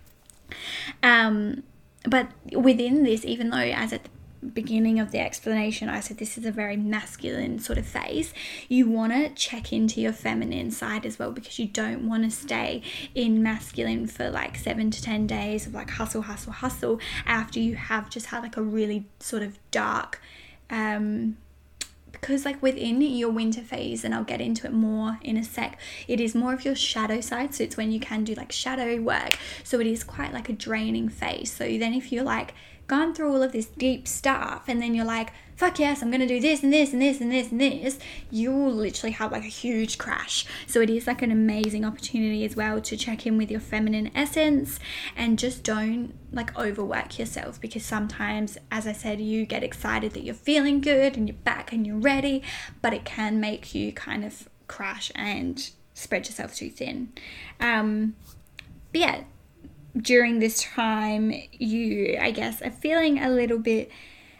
[1.03, 1.63] Um,
[2.07, 4.11] but within this, even though as at the
[4.47, 8.33] beginning of the explanation, I said this is a very masculine sort of phase,
[8.69, 12.31] you want to check into your feminine side as well because you don't want to
[12.31, 12.83] stay
[13.15, 17.77] in masculine for like seven to 10 days of like hustle, hustle, hustle after you
[17.77, 20.21] have just had like a really sort of dark,
[20.71, 21.37] um,
[22.21, 25.79] because like within your winter phase and I'll get into it more in a sec
[26.09, 27.55] it is more of your shadow side.
[27.55, 29.39] So it's when you can do like shadow work.
[29.65, 31.53] So it is quite like a draining phase.
[31.53, 32.55] So then if you're like
[32.87, 36.27] gone through all of this deep stuff and then you're like fuck yes, I'm gonna
[36.27, 37.99] do this and this and this and this and this,
[38.31, 40.47] you will literally have like a huge crash.
[40.67, 44.11] So it is like an amazing opportunity as well to check in with your feminine
[44.15, 44.79] essence
[45.17, 50.25] and just don't like overwork yourself because sometimes, as I said, you get excited that
[50.25, 52.43] you're feeling good and you're back and you're ready,
[52.83, 57.13] but it can make you kind of crash and spread yourself too thin.
[57.61, 58.15] Um,
[58.93, 59.21] but yeah,
[59.97, 63.91] during this time, you, I guess, are feeling a little bit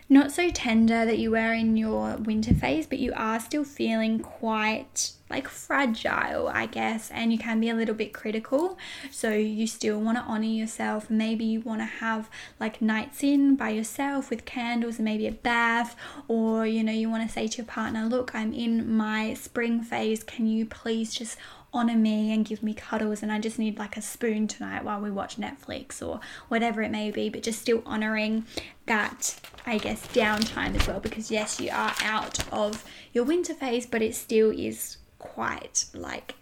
[0.09, 4.21] not so tender that you were in your winter phase, but you are still feeling
[4.21, 8.79] quite like fragile, I guess, and you can be a little bit critical.
[9.11, 11.11] So you still want to honor yourself.
[11.11, 12.31] Maybe you want to have
[12.61, 15.97] like nights in by yourself with candles and maybe a bath,
[16.29, 19.83] or you know, you want to say to your partner, Look, I'm in my spring
[19.83, 20.23] phase.
[20.23, 21.37] Can you please just
[21.77, 25.01] honor me and give me cuddles and I just need like a spoon tonight while
[25.01, 28.47] we watch Netflix or whatever it may be, but just still honoring
[28.87, 33.87] that, I guess, downtime as well because yes, you are out of your winter phase,
[33.87, 36.35] but it still is quite like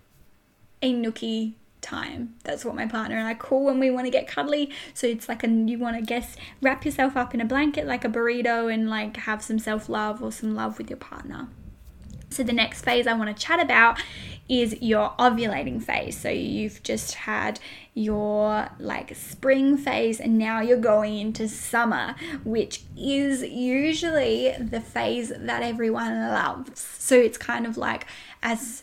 [0.80, 2.34] a nookie time.
[2.44, 4.70] That's what my partner and I call when we want to get cuddly.
[4.94, 8.04] So it's like a you want to guess wrap yourself up in a blanket like
[8.04, 11.48] a burrito and like have some self-love or some love with your partner.
[12.34, 14.00] So the next phase I want to chat about
[14.48, 16.18] is your ovulating phase.
[16.18, 17.60] So you've just had
[17.94, 22.14] your like spring phase and now you're going into summer,
[22.44, 26.80] which is usually the phase that everyone loves.
[26.80, 28.06] So it's kind of like
[28.42, 28.82] as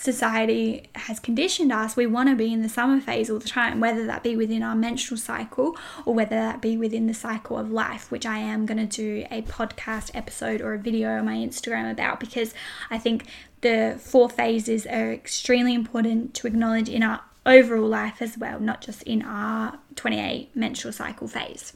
[0.00, 3.80] society has conditioned us, we want to be in the summer phase all the time,
[3.80, 5.76] whether that be within our menstrual cycle
[6.06, 9.26] or whether that be within the cycle of life, which I am going to do
[9.30, 12.54] a podcast episode or a video on my Instagram about because
[12.88, 13.26] I think
[13.60, 18.80] the four phases are extremely important to acknowledge in our overall life as well, not
[18.80, 21.74] just in our 28 menstrual cycle phase.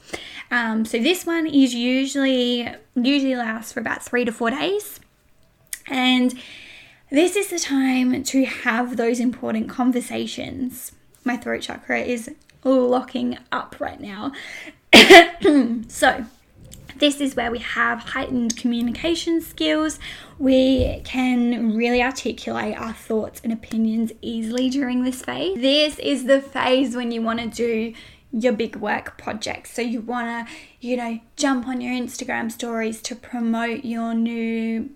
[0.50, 4.98] Um, so this one is usually usually lasts for about three to four days,
[5.88, 6.34] and
[7.14, 10.90] this is the time to have those important conversations.
[11.24, 12.28] My throat chakra is
[12.64, 14.32] locking up right now.
[15.88, 16.26] so,
[16.96, 20.00] this is where we have heightened communication skills.
[20.38, 25.60] We can really articulate our thoughts and opinions easily during this phase.
[25.60, 27.94] This is the phase when you want to do
[28.32, 29.72] your big work projects.
[29.72, 34.90] So you want to, you know, jump on your Instagram stories to promote your new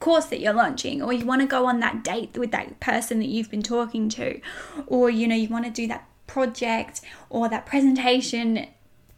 [0.00, 3.18] course that you're launching or you want to go on that date with that person
[3.18, 4.40] that you've been talking to
[4.86, 8.66] or you know you want to do that project or that presentation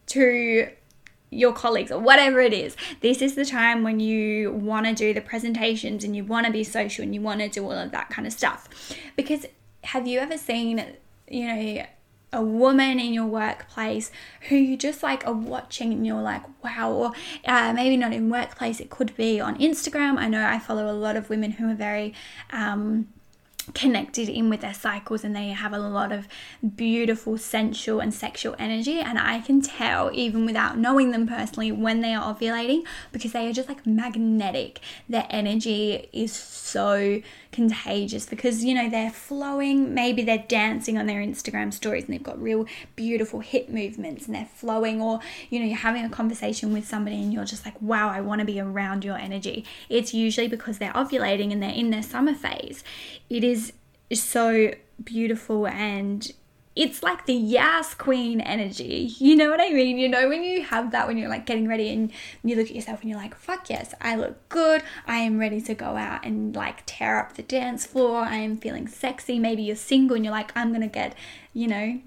[0.06, 0.68] to
[1.30, 2.76] your colleagues or whatever it is.
[3.00, 6.52] This is the time when you want to do the presentations and you want to
[6.52, 8.68] be social and you want to do all of that kind of stuff.
[9.16, 9.46] Because
[9.84, 10.84] have you ever seen,
[11.28, 11.86] you know,
[12.32, 14.10] a woman in your workplace
[14.48, 17.12] who you just like are watching and you're like wow or
[17.44, 20.16] uh, maybe not in workplace it could be on instagram.
[20.18, 22.14] I know i follow a lot of women who are very
[22.52, 23.08] um,
[23.74, 26.26] connected in with their cycles and they have a lot of
[26.76, 29.00] beautiful sensual and sexual energy.
[29.00, 33.48] And I can tell even without knowing them personally when they are ovulating because they
[33.48, 34.80] are just like magnetic.
[35.08, 37.22] Their energy is so
[37.52, 39.92] contagious because you know they're flowing.
[39.94, 44.34] Maybe they're dancing on their Instagram stories and they've got real beautiful hip movements and
[44.34, 47.80] they're flowing or you know you're having a conversation with somebody and you're just like
[47.80, 49.64] wow I want to be around your energy.
[49.88, 52.84] It's usually because they're ovulating and they're in their summer phase.
[53.28, 53.72] It is
[54.12, 54.72] so
[55.02, 56.32] beautiful and
[56.80, 59.12] it's like the yes queen energy.
[59.18, 59.98] You know what I mean?
[59.98, 62.10] You know when you have that when you're like getting ready and
[62.42, 64.82] you look at yourself and you're like, fuck yes, I look good.
[65.06, 68.22] I am ready to go out and like tear up the dance floor.
[68.22, 69.38] I am feeling sexy.
[69.38, 71.14] Maybe you're single and you're like, I'm gonna get,
[71.52, 72.00] you know,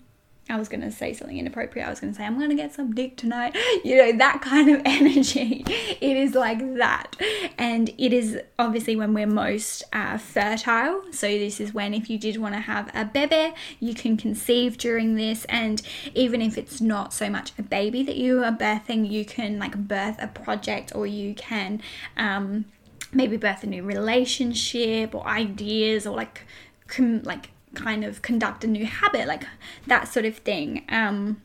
[0.50, 1.88] I was going to say something inappropriate.
[1.88, 3.56] I was going to say, I'm going to get some dick tonight.
[3.84, 5.64] You know, that kind of energy.
[5.68, 7.16] It is like that.
[7.58, 11.04] And it is obviously when we're most uh, fertile.
[11.12, 14.78] So, this is when, if you did want to have a baby, you can conceive
[14.78, 15.46] during this.
[15.46, 15.82] And
[16.14, 19.76] even if it's not so much a baby that you are birthing, you can like
[19.76, 21.82] birth a project or you can
[22.16, 22.66] um,
[23.12, 26.46] maybe birth a new relationship or ideas or like,
[26.88, 29.46] com- like kind of conduct a new habit, like
[29.88, 30.86] that sort of thing.
[30.90, 31.42] Um,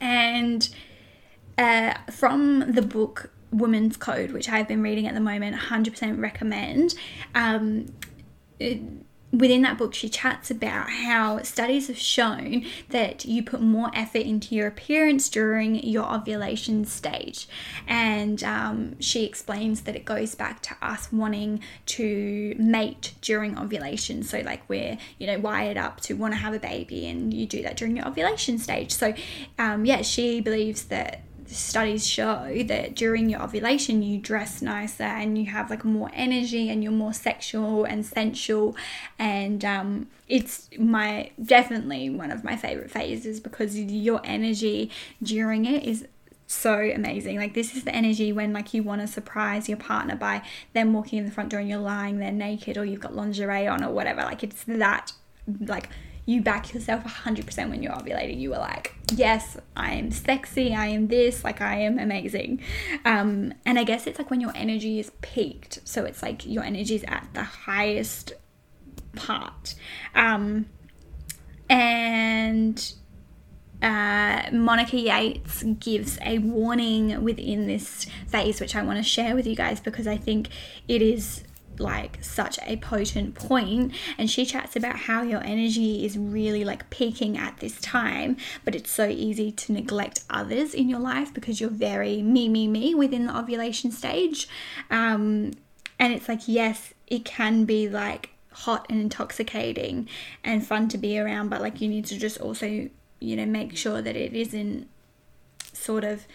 [0.00, 0.68] and
[1.58, 6.94] uh, from the book Woman's Code, which I've been reading at the moment, 100% recommend.
[7.34, 7.86] Um,
[8.58, 8.80] it,
[9.34, 14.22] within that book, she chats about how studies have shown that you put more effort
[14.22, 17.48] into your appearance during your ovulation stage.
[17.86, 24.22] And um, she explains that it goes back to us wanting to mate during ovulation.
[24.22, 27.46] So, like, we're, you know, wired up to want to have a baby, and you
[27.46, 28.92] do that during your ovulation stage.
[28.92, 29.14] So,
[29.58, 35.36] um, yeah, she believes that studies show that during your ovulation you dress nicer and
[35.38, 38.76] you have like more energy and you're more sexual and sensual
[39.18, 44.90] and um, it's my definitely one of my favorite phases because your energy
[45.22, 46.06] during it is
[46.46, 47.38] so amazing.
[47.38, 50.42] Like this is the energy when like you want to surprise your partner by
[50.72, 53.66] them walking in the front door and you're lying there naked or you've got lingerie
[53.66, 54.22] on or whatever.
[54.22, 55.12] Like it's that
[55.60, 55.88] like
[56.26, 58.40] you back yourself 100% when you're ovulating.
[58.40, 62.62] You were like, yes, I am sexy, I am this, like I am amazing.
[63.04, 65.80] Um, and I guess it's like when your energy is peaked.
[65.84, 68.32] So it's like your energy is at the highest
[69.14, 69.74] part.
[70.14, 70.66] Um,
[71.68, 72.94] and
[73.82, 79.46] uh, Monica Yates gives a warning within this phase, which I want to share with
[79.46, 80.48] you guys because I think
[80.88, 81.44] it is
[81.80, 83.92] like such a potent point.
[84.18, 88.74] And she chats about how your energy is really like peaking at this time but
[88.74, 92.94] it's so easy to neglect others in your life because you're very me me me
[92.94, 94.48] within the ovulation stage.
[94.90, 95.52] Um
[95.98, 100.08] and it's like yes it can be like hot and intoxicating
[100.44, 102.88] and fun to be around but like you need to just also
[103.20, 104.88] you know make sure that it isn't
[105.72, 106.26] sort of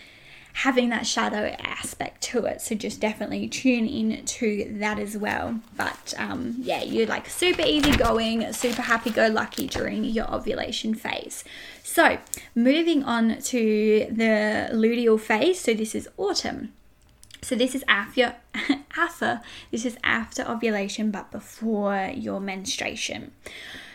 [0.60, 2.62] having that shadow aspect to it.
[2.62, 5.62] So just definitely tune in to that as well.
[5.78, 11.46] But um, yeah, you're like super easygoing, super happy go lucky during your ovulation phase.
[11.82, 12.18] So
[12.56, 15.62] moving on to the luteal phase.
[15.62, 16.74] So this is autumn.
[17.42, 18.36] So this is after
[18.98, 19.40] after
[19.72, 23.32] this is after ovulation but before your menstruation.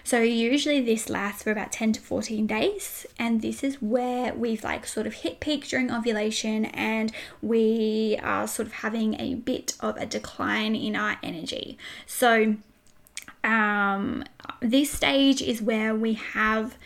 [0.04, 4.62] So usually this lasts for about 10 to 14 days and this is where we've
[4.62, 9.74] like sort of hit peak during ovulation and we are sort of having a bit
[9.80, 11.78] of a decline in our energy.
[12.06, 12.56] So
[13.42, 14.24] um,
[14.60, 16.76] this stage is where we have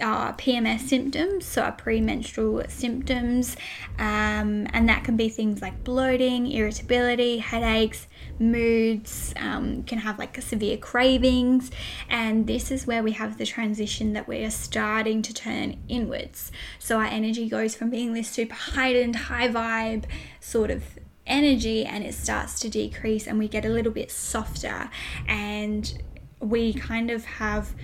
[0.00, 3.56] uh, PMS symptoms, so our premenstrual symptoms,
[3.98, 8.08] um, and that can be things like bloating, irritability, headaches,
[8.38, 11.70] moods, um, can have like severe cravings,
[12.08, 16.50] and this is where we have the transition that we are starting to turn inwards.
[16.78, 20.04] So our energy goes from being this super heightened, high vibe
[20.40, 20.84] sort of
[21.26, 24.90] energy, and it starts to decrease, and we get a little bit softer,
[25.26, 26.02] and
[26.40, 27.74] we kind of have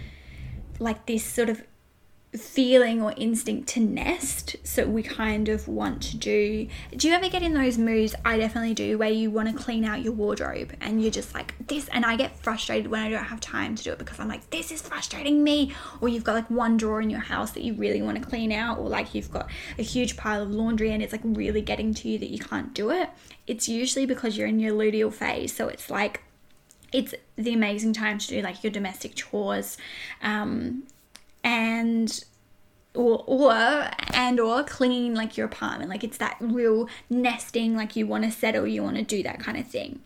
[0.78, 1.62] like this sort of
[2.36, 4.54] feeling or instinct to nest.
[4.62, 6.68] So we kind of want to do.
[6.96, 8.14] Do you ever get in those moods?
[8.24, 11.54] I definitely do, where you want to clean out your wardrobe and you're just like
[11.66, 11.88] this.
[11.88, 14.48] And I get frustrated when I don't have time to do it because I'm like,
[14.50, 15.74] this is frustrating me.
[16.00, 18.52] Or you've got like one drawer in your house that you really want to clean
[18.52, 21.92] out, or like you've got a huge pile of laundry and it's like really getting
[21.94, 23.10] to you that you can't do it.
[23.48, 25.52] It's usually because you're in your luteal phase.
[25.52, 26.22] So it's like,
[26.92, 29.76] it's the amazing time to do like your domestic chores
[30.22, 30.84] um,
[31.42, 32.24] and
[32.94, 35.90] or or and or clean like your apartment.
[35.90, 39.38] Like it's that real nesting like you want to settle you want to do that
[39.38, 40.00] kind of thing.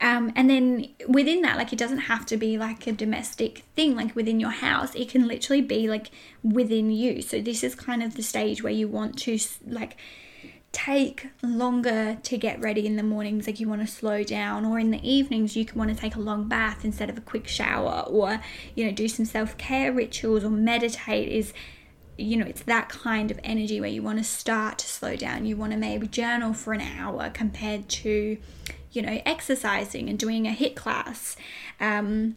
[0.00, 3.96] Um, and then within that like it doesn't have to be like a domestic thing.
[3.96, 6.10] Like within your house it can literally be like
[6.44, 7.22] within you.
[7.22, 9.96] So this is kind of the stage where you want to like
[10.70, 14.78] take longer to get ready in the mornings like you want to slow down or
[14.78, 17.48] in the evenings you can want to take a long bath instead of a quick
[17.48, 18.40] shower or
[18.74, 21.54] you know do some self-care rituals or meditate is
[22.18, 25.46] you know it's that kind of energy where you want to start to slow down.
[25.46, 28.36] You want to maybe journal for an hour compared to
[28.90, 31.36] you know exercising and doing a HIIT class.
[31.80, 32.36] Um,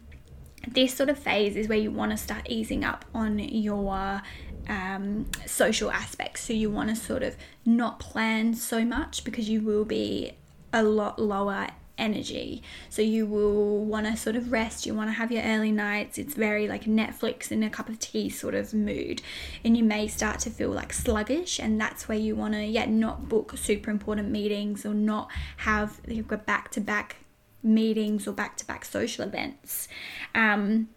[0.66, 4.22] this sort of phase is where you want to start easing up on your
[4.68, 6.42] um, social aspects.
[6.42, 10.32] So you want to sort of not plan so much because you will be
[10.72, 12.62] a lot lower energy.
[12.88, 16.18] So you will want to sort of rest, you want to have your early nights.
[16.18, 19.22] It's very like Netflix and a cup of tea sort of mood.
[19.64, 22.86] And you may start to feel like sluggish and that's where you want to yeah,
[22.86, 27.16] not book super important meetings or not have you've got back to back
[27.62, 29.88] meetings or back to back social events.
[30.34, 30.88] Um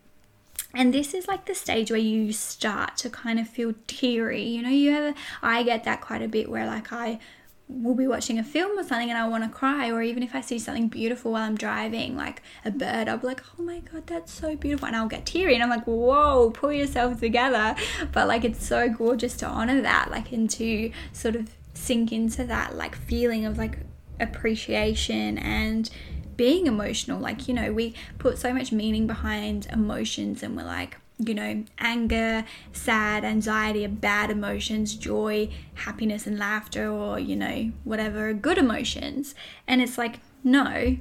[0.76, 4.62] and this is like the stage where you start to kind of feel teary you
[4.62, 7.20] know you have i get that quite a bit where like i
[7.68, 10.36] will be watching a film or something and I want to cry, or even if
[10.36, 13.80] I see something beautiful while I'm driving, like a bird, I'll be like, oh my
[13.80, 17.76] god, that's so beautiful, and I'll get teary, and I'm like, whoa, pull yourself together.
[18.12, 22.44] But like, it's so gorgeous to honor that, like, and to sort of sink into
[22.46, 23.78] that like feeling of like
[24.20, 25.90] appreciation and
[26.38, 27.20] being emotional.
[27.20, 31.64] Like, you know, we put so much meaning behind emotions and we're like, you know,
[31.80, 38.58] anger, sad, anxiety are bad emotions, joy, happiness, and laughter, or, you know, whatever good
[38.58, 39.34] emotions.
[39.66, 40.98] And it's like, no,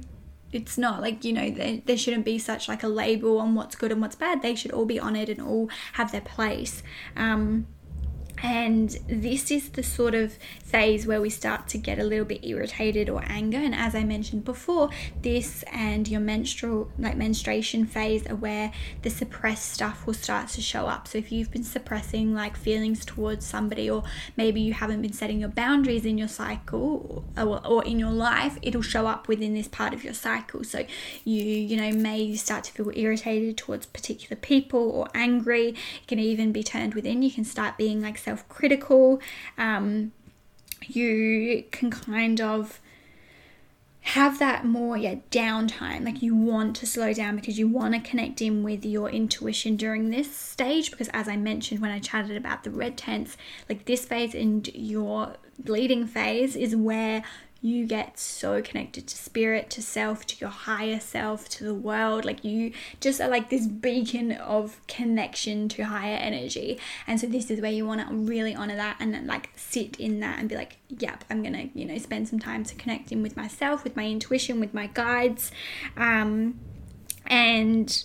[0.55, 3.75] it's not like you know there, there shouldn't be such like a label on what's
[3.75, 6.81] good and what's bad they should all be honored and all have their place
[7.17, 7.67] um,
[8.43, 12.43] and this is the sort of phase where we start to get a little bit
[12.43, 13.57] irritated or anger.
[13.57, 14.89] And as I mentioned before,
[15.21, 18.71] this and your menstrual, like menstruation phase, are where
[19.01, 21.07] the suppressed stuff will start to show up.
[21.07, 24.03] So if you've been suppressing like feelings towards somebody, or
[24.35, 28.57] maybe you haven't been setting your boundaries in your cycle or, or in your life,
[28.61, 30.63] it'll show up within this part of your cycle.
[30.63, 30.85] So
[31.23, 35.69] you, you know, may start to feel irritated towards particular people or angry.
[35.69, 37.21] It can even be turned within.
[37.21, 39.21] You can start being like self critical.
[39.57, 40.11] Um,
[40.87, 42.79] you can kind of
[44.01, 47.99] have that more yeah downtime like you want to slow down because you want to
[47.99, 52.37] connect in with your intuition during this stage because as i mentioned when i chatted
[52.37, 53.35] about the red tents
[53.67, 57.23] like this phase and your bleeding phase is where
[57.65, 62.23] you get so connected to spirit, to self, to your higher self, to the world.
[62.23, 66.79] Like you just are like this beacon of connection to higher energy.
[67.07, 70.19] And so this is where you want to really honor that and like sit in
[70.19, 73.23] that and be like, yep, I'm gonna, you know, spend some time to connect in
[73.23, 75.51] with myself, with my intuition, with my guides.
[75.97, 76.59] Um
[77.25, 78.03] and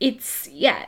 [0.00, 0.86] it's yeah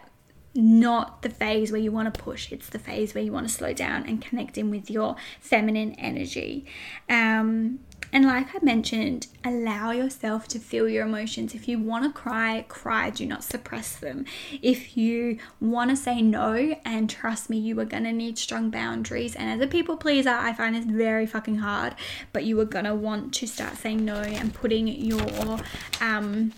[0.55, 3.53] not the phase where you want to push it's the phase where you want to
[3.53, 6.65] slow down and connect in with your feminine energy
[7.09, 7.81] um,
[8.15, 11.53] and like I mentioned, allow yourself to feel your emotions.
[11.53, 14.25] If you want to cry, cry, do not suppress them.
[14.63, 18.71] If you want to say no, and trust me, you are going to need strong
[18.71, 19.35] boundaries.
[19.35, 21.97] And as a people pleaser, I find this very fucking hard,
[22.33, 25.59] but you are going to want to start saying no and putting your
[26.01, 26.53] um,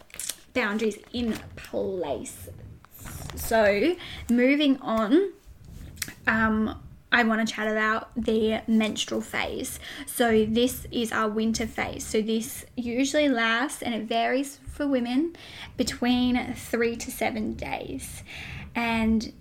[0.52, 2.50] boundaries in place
[3.34, 3.96] so,
[4.30, 5.32] moving on,
[6.26, 6.80] um,
[7.12, 9.78] I want to chat about the menstrual phase.
[10.06, 12.04] So, this is our winter phase.
[12.04, 15.36] So, this usually lasts and it varies for women
[15.76, 18.22] between three to seven days.
[18.74, 19.32] And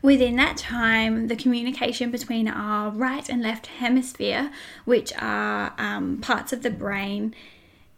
[0.00, 4.50] Within that time, the communication between our right and left hemisphere,
[4.84, 7.34] which are um, parts of the brain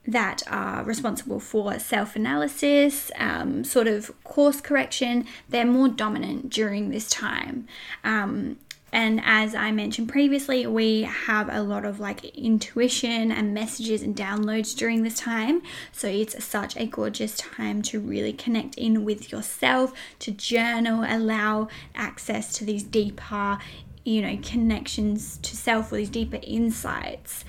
[0.07, 6.91] that are responsible for self analysis, um, sort of course correction, they're more dominant during
[6.91, 7.67] this time.
[8.05, 8.57] Um,
[8.93, 14.15] And as I mentioned previously, we have a lot of like intuition and messages and
[14.15, 15.63] downloads during this time.
[15.91, 21.67] So it's such a gorgeous time to really connect in with yourself, to journal, allow
[21.97, 23.59] access to these deeper
[24.05, 27.45] you know connections to self or these deeper insights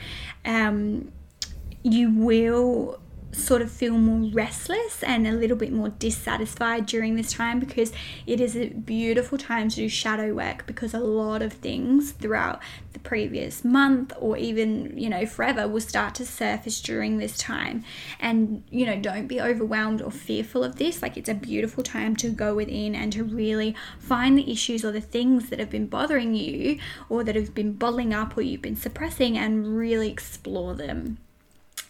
[0.45, 1.11] um,
[1.85, 2.99] you will
[3.31, 7.91] sort of feel more restless and a little bit more dissatisfied during this time because
[8.25, 12.59] it is a beautiful time to do shadow work because a lot of things throughout
[12.93, 17.83] the previous month or even you know forever will start to surface during this time.
[18.19, 21.03] And you know don't be overwhelmed or fearful of this.
[21.03, 24.91] Like it's a beautiful time to go within and to really find the issues or
[24.91, 26.79] the things that have been bothering you
[27.09, 31.19] or that have been bottling up or you've been suppressing and really explore them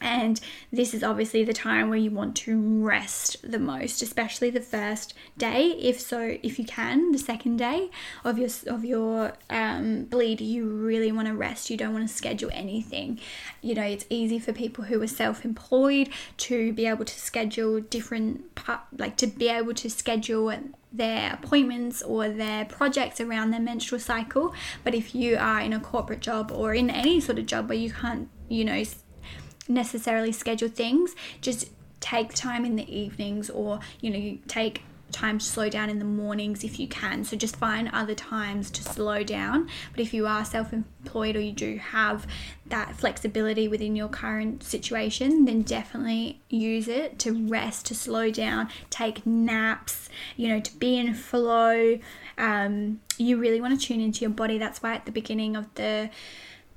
[0.01, 0.39] and
[0.71, 5.13] this is obviously the time where you want to rest the most especially the first
[5.37, 5.67] day.
[5.79, 7.89] If so if you can the second day
[8.23, 11.69] of your of your um, bleed you really want to rest.
[11.69, 13.19] You don't want to schedule anything.
[13.61, 18.55] You know it's easy for people who are self-employed to be able to schedule different
[18.55, 20.53] part like to be able to schedule
[20.91, 24.53] their appointments or their projects around their menstrual cycle.
[24.83, 27.77] But if you are in a corporate job or in any sort of job where
[27.77, 28.83] you can't you know
[29.67, 31.15] necessarily schedule things.
[31.41, 31.69] Just
[31.99, 35.99] take time in the evenings or, you know, you take time to slow down in
[35.99, 37.23] the mornings if you can.
[37.23, 39.69] So just find other times to slow down.
[39.91, 42.27] But if you are self employed or you do have
[42.67, 48.69] that flexibility within your current situation, then definitely use it to rest, to slow down,
[48.89, 51.97] take naps, you know, to be in flow.
[52.37, 54.57] Um, you really want to tune into your body.
[54.57, 56.09] That's why at the beginning of the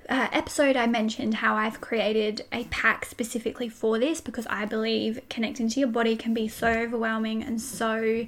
[0.09, 5.21] uh, episode, I mentioned how I've created a pack specifically for this because I believe
[5.29, 8.27] connecting to your body can be so overwhelming and so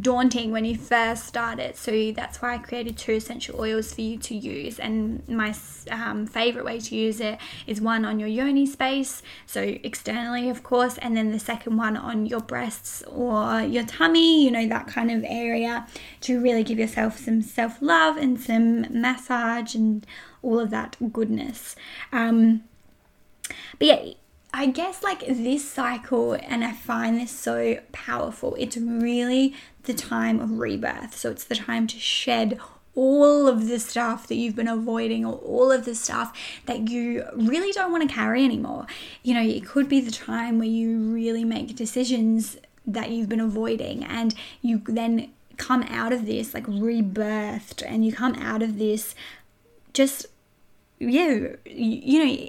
[0.00, 1.76] daunting when you first start it.
[1.76, 4.78] So that's why I created two essential oils for you to use.
[4.78, 5.54] And my
[5.90, 10.62] um, favorite way to use it is one on your yoni space, so externally, of
[10.62, 14.86] course, and then the second one on your breasts or your tummy, you know, that
[14.86, 15.86] kind of area
[16.22, 20.06] to really give yourself some self love and some massage and
[20.42, 21.76] all of that goodness.
[22.12, 22.64] Um,
[23.78, 24.12] but yeah,
[24.52, 29.54] I guess like this cycle, and I find this so powerful, it's really
[29.84, 31.16] the time of rebirth.
[31.16, 32.58] So it's the time to shed
[32.96, 36.36] all of the stuff that you've been avoiding or all of the stuff
[36.66, 38.86] that you really don't want to carry anymore.
[39.22, 43.40] You know, it could be the time where you really make decisions that you've been
[43.40, 48.78] avoiding and you then come out of this like rebirthed and you come out of
[48.78, 49.14] this
[49.92, 50.26] just
[50.98, 52.48] yeah you know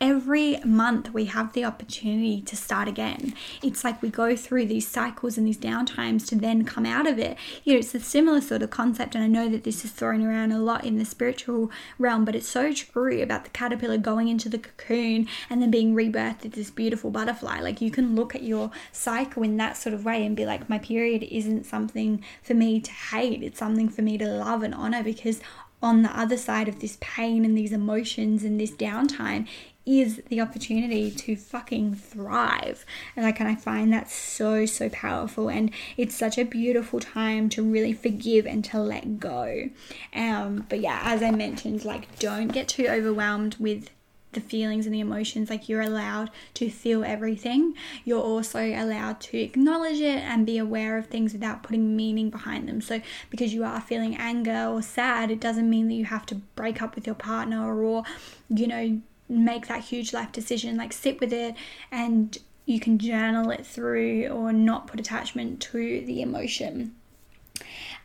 [0.00, 3.34] every month we have the opportunity to start again.
[3.62, 7.18] It's like we go through these cycles and these downtimes to then come out of
[7.18, 7.36] it.
[7.64, 10.24] You know, it's a similar sort of concept, and I know that this is thrown
[10.24, 14.28] around a lot in the spiritual realm, but it's so true about the caterpillar going
[14.28, 17.60] into the cocoon and then being rebirthed as this beautiful butterfly.
[17.60, 20.68] Like you can look at your cycle in that sort of way and be like,
[20.68, 24.74] my period isn't something for me to hate, it's something for me to love and
[24.74, 25.40] honor because
[25.82, 29.46] on the other side of this pain and these emotions and this downtime
[29.88, 32.84] is the opportunity to fucking thrive.
[33.16, 35.48] And like, and I find that so, so powerful.
[35.48, 39.70] And it's such a beautiful time to really forgive and to let go.
[40.14, 43.88] Um, but yeah, as I mentioned, like, don't get too overwhelmed with
[44.32, 47.74] the feelings and the emotions like you're allowed to feel everything.
[48.04, 52.68] You're also allowed to acknowledge it and be aware of things without putting meaning behind
[52.68, 52.80] them.
[52.80, 53.00] So
[53.30, 56.82] because you are feeling anger or sad it doesn't mean that you have to break
[56.82, 58.04] up with your partner or
[58.48, 60.76] you know make that huge life decision.
[60.76, 61.54] Like sit with it
[61.90, 62.36] and
[62.66, 66.94] you can journal it through or not put attachment to the emotion.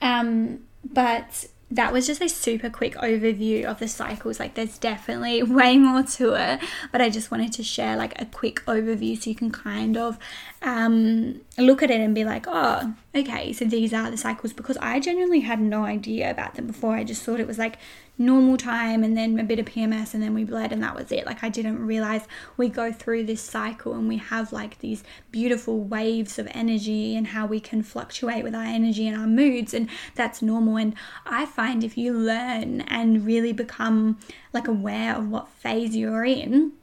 [0.02, 4.40] Um but that was just a super quick overview of the cycles.
[4.40, 6.60] Like, there's definitely way more to it,
[6.92, 10.20] but I just wanted to share like a quick overview so you can kind of
[10.62, 14.78] um, look at it and be like, oh, okay, so these are the cycles because
[14.78, 16.96] I genuinely had no idea about them before.
[16.96, 17.78] I just thought it was like
[18.18, 21.12] normal time and then a bit of PMS and then we bled and that was
[21.12, 21.26] it.
[21.26, 22.24] Like I didn't realize
[22.58, 27.28] we go through this cycle and we have like these beautiful waves of energy and
[27.28, 30.94] how we can fluctuate with our energy and our moods and that's normal and
[31.26, 34.20] I find if you learn and really become
[34.54, 36.74] like aware of what phase you're in,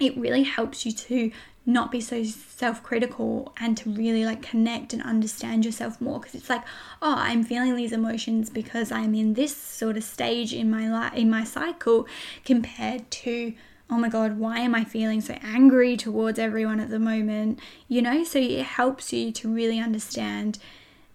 [0.00, 1.30] it really helps you to
[1.72, 6.50] not be so self-critical and to really like connect and understand yourself more because it's
[6.50, 6.62] like
[7.00, 11.14] oh i'm feeling these emotions because i'm in this sort of stage in my life
[11.14, 12.06] in my cycle
[12.44, 13.52] compared to
[13.90, 18.02] oh my god why am i feeling so angry towards everyone at the moment you
[18.02, 20.58] know so it helps you to really understand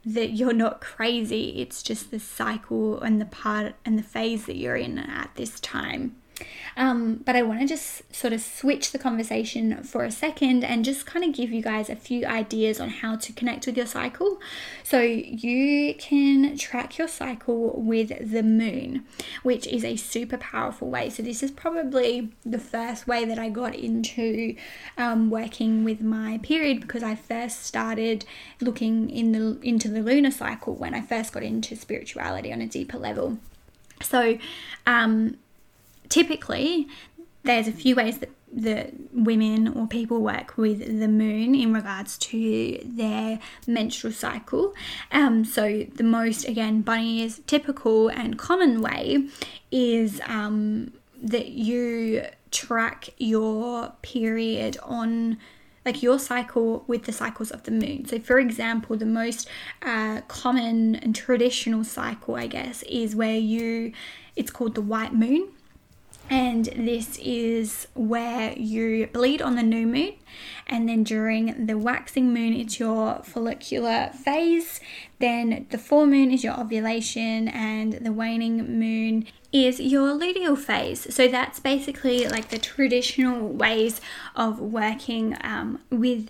[0.06, 1.60] that you're not crazy.
[1.60, 5.60] It's just the cycle and the part and the phase that you're in at this
[5.60, 6.16] time.
[6.78, 10.84] Um, but I want to just sort of switch the conversation for a second and
[10.84, 13.86] just kind of give you guys a few ideas on how to connect with your
[13.86, 14.40] cycle.
[14.84, 19.06] So you can track your cycle with the moon,
[19.44, 21.10] which is a super powerful way.
[21.10, 24.56] So this is probably the first way that I got into
[24.98, 28.26] um, working with my period because I first started
[28.60, 32.68] looking in the into the lunar cycle when I first got into spirituality on a
[32.68, 33.40] deeper level.
[34.02, 34.38] So,
[34.86, 35.38] um,
[36.10, 36.88] typically
[37.44, 42.18] there's a few ways that the women or people work with the moon in regards
[42.18, 44.74] to their menstrual cycle.
[45.12, 49.28] Um, so the most again bunny is typical and common way
[49.72, 55.38] is um, that you track your period on
[55.86, 58.06] like your cycle with the cycles of the moon.
[58.06, 59.48] So, for example, the most
[59.84, 63.92] uh, common and traditional cycle, I guess, is where you
[64.36, 65.50] it's called the white moon
[66.30, 70.14] and this is where you bleed on the new moon
[70.68, 74.80] and then during the waxing moon it's your follicular phase
[75.20, 79.26] then the full moon is your ovulation and the waning moon
[79.56, 81.14] is your luteal phase.
[81.16, 84.02] So that's basically like the traditional ways
[84.36, 86.30] of working um, with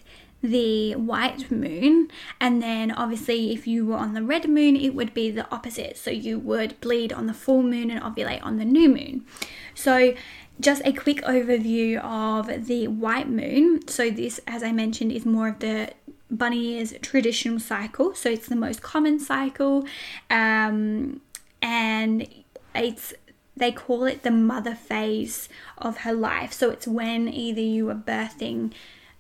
[0.50, 2.10] the white moon
[2.40, 5.98] and then obviously if you were on the red moon it would be the opposite.
[5.98, 9.26] So you would bleed on the full moon and ovulate on the new moon.
[9.74, 10.16] So
[10.60, 13.88] just a quick overview of the white moon.
[13.88, 15.92] So this as i mentioned is more of the
[16.32, 18.14] bunny ears traditional cycle.
[18.16, 19.86] So it's the most common cycle
[20.30, 21.22] um,
[21.62, 22.28] and
[22.74, 23.14] it's
[23.58, 25.48] they call it the mother phase
[25.78, 26.52] of her life.
[26.52, 28.74] So it's when either you are birthing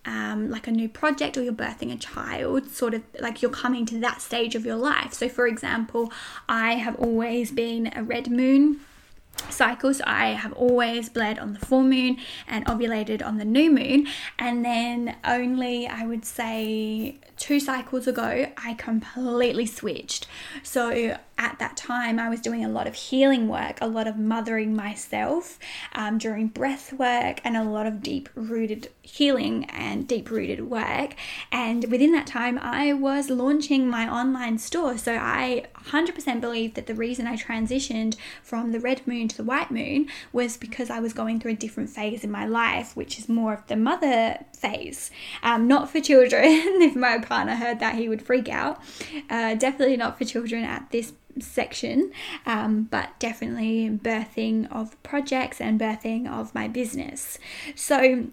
[0.05, 3.85] um, like a new project or you're birthing a child, sort of like you're coming
[3.87, 5.13] to that stage of your life.
[5.13, 6.11] So, for example,
[6.47, 8.81] I have always been a red moon
[9.49, 10.01] cycles.
[10.01, 12.17] I have always bled on the full moon
[12.47, 14.07] and ovulated on the new moon.
[14.37, 20.27] And then only, I would say, two cycles ago, I completely switched.
[20.63, 24.17] So at that time, I was doing a lot of healing work, a lot of
[24.17, 25.59] mothering myself
[25.93, 31.15] um, during breath work, and a lot of deep rooted healing and deep rooted work.
[31.51, 34.97] And within that time, I was launching my online store.
[34.97, 39.43] So I 100% believe that the reason I transitioned from the red moon to the
[39.43, 43.19] white moon was because I was going through a different phase in my life, which
[43.19, 45.11] is more of the mother phase.
[45.43, 46.43] Um, not for children.
[46.45, 48.81] if my partner heard that, he would freak out.
[49.29, 52.11] Uh, definitely not for children at this section,
[52.45, 57.37] um, but definitely birthing of projects and birthing of my business.
[57.75, 58.27] So,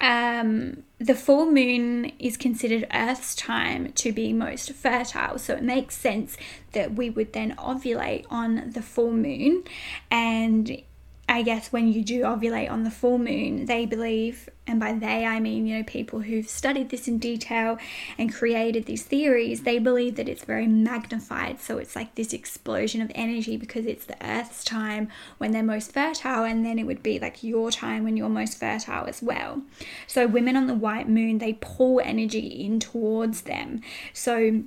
[0.00, 5.96] um, the full moon is considered Earth's time to be most fertile, so it makes
[5.96, 6.36] sense
[6.72, 9.64] that we would then ovulate on the full moon.
[10.10, 10.82] And
[11.28, 15.26] I guess when you do ovulate on the full moon, they believe, and by they
[15.26, 17.78] I mean, you know, people who've studied this in detail
[18.16, 21.60] and created these theories, they believe that it's very magnified.
[21.60, 25.08] So it's like this explosion of energy because it's the Earth's time
[25.38, 28.58] when they're most fertile, and then it would be like your time when you're most
[28.58, 29.62] fertile as well.
[30.06, 33.80] So women on the white moon, they pull energy in towards them.
[34.12, 34.62] So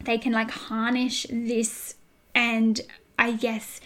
[0.00, 1.96] they can like harness this
[2.34, 2.80] and
[3.18, 3.80] I guess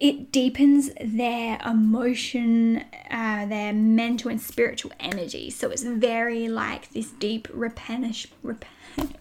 [0.00, 5.50] it deepens their emotion, uh, their mental and spiritual energy.
[5.50, 8.64] So it's very like this deep replenish, rep-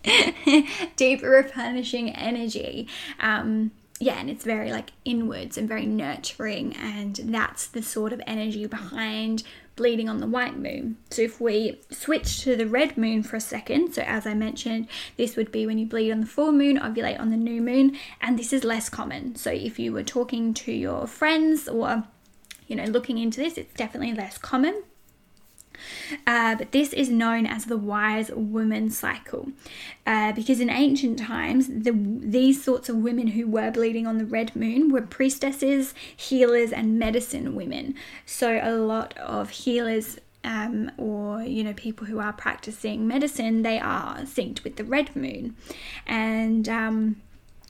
[0.95, 2.87] deep replenishing energy.
[3.19, 8.21] Um, yeah, and it's very like inwards and very nurturing, and that's the sort of
[8.25, 9.43] energy behind
[9.79, 10.97] bleeding on the white moon.
[11.09, 14.89] So if we switch to the red moon for a second, so as I mentioned,
[15.15, 17.97] this would be when you bleed on the full moon, ovulate on the new moon,
[18.19, 19.37] and this is less common.
[19.37, 22.03] So if you were talking to your friends or
[22.67, 24.83] you know looking into this, it's definitely less common.
[26.25, 29.49] Uh, but this is known as the wise woman cycle
[30.05, 34.25] uh, because in ancient times, the, these sorts of women who were bleeding on the
[34.25, 37.95] red moon were priestesses, healers, and medicine women.
[38.25, 43.77] So a lot of healers um, or you know people who are practicing medicine they
[43.77, 45.55] are synced with the red moon
[46.07, 47.21] and um,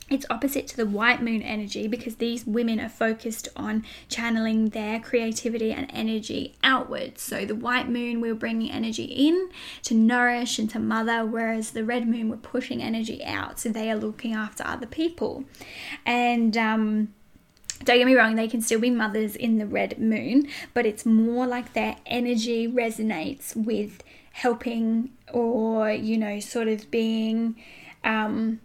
[0.09, 4.99] it's opposite to the white moon energy because these women are focused on channeling their
[4.99, 7.21] creativity and energy outwards.
[7.21, 9.49] So, the white moon, we're bringing energy in
[9.83, 13.59] to nourish and to mother, whereas the red moon, we're pushing energy out.
[13.59, 15.45] So, they are looking after other people.
[16.05, 17.13] And, um,
[17.83, 21.05] don't get me wrong, they can still be mothers in the red moon, but it's
[21.05, 24.03] more like their energy resonates with
[24.33, 27.55] helping or, you know, sort of being
[28.03, 28.59] um,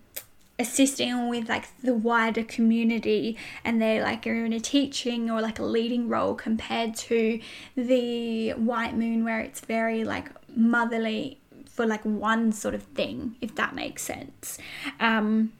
[0.59, 5.59] assisting with like the wider community and they like are in a teaching or like
[5.59, 7.41] a leading role compared to
[7.77, 13.55] the white moon where it's very like motherly for like one sort of thing if
[13.57, 14.59] that makes sense.
[15.01, 15.53] Um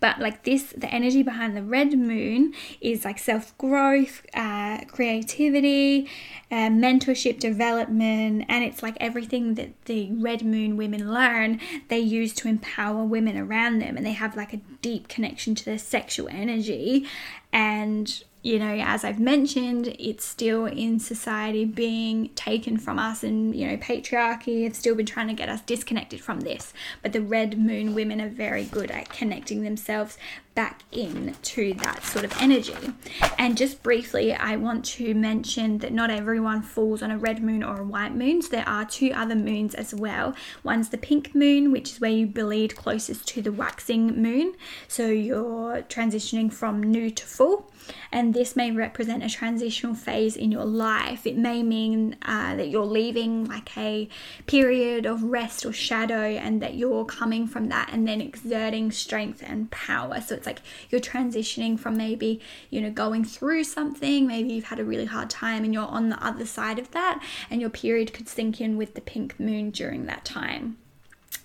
[0.00, 6.08] but like this the energy behind the red moon is like self-growth uh, creativity
[6.50, 12.32] uh, mentorship development and it's like everything that the red moon women learn they use
[12.34, 16.28] to empower women around them and they have like a deep connection to their sexual
[16.28, 17.06] energy.
[17.52, 23.54] And you know, as I've mentioned, it's still in society being taken from us, and
[23.54, 26.72] you know, patriarchy have still been trying to get us disconnected from this.
[27.02, 30.18] But the red moon women are very good at connecting themselves
[30.54, 32.74] back into that sort of energy.
[33.38, 37.62] And just briefly, I want to mention that not everyone falls on a red moon
[37.62, 38.42] or a white moon.
[38.42, 40.34] So there are two other moons as well.
[40.64, 44.54] One's the pink moon, which is where you bleed closest to the waxing moon.
[44.88, 47.70] So you're transitioning from new to full
[48.12, 51.26] and this may represent a transitional phase in your life.
[51.26, 54.08] It may mean uh, that you're leaving like a
[54.46, 59.42] period of rest or shadow, and that you're coming from that and then exerting strength
[59.46, 60.20] and power.
[60.20, 60.60] So it's like
[60.90, 62.40] you're transitioning from maybe,
[62.70, 66.08] you know, going through something, maybe you've had a really hard time and you're on
[66.08, 69.70] the other side of that, and your period could sync in with the pink moon
[69.70, 70.76] during that time.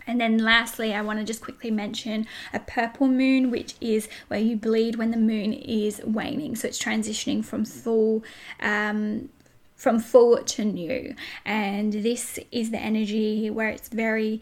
[0.06, 4.40] And then lastly, I want to just quickly mention a purple moon, which is where
[4.40, 6.56] you bleed when the moon is waning.
[6.56, 8.24] So it's transitioning from full
[8.60, 9.30] um,
[9.76, 11.14] from full to new.
[11.46, 14.42] And this is the energy where it's very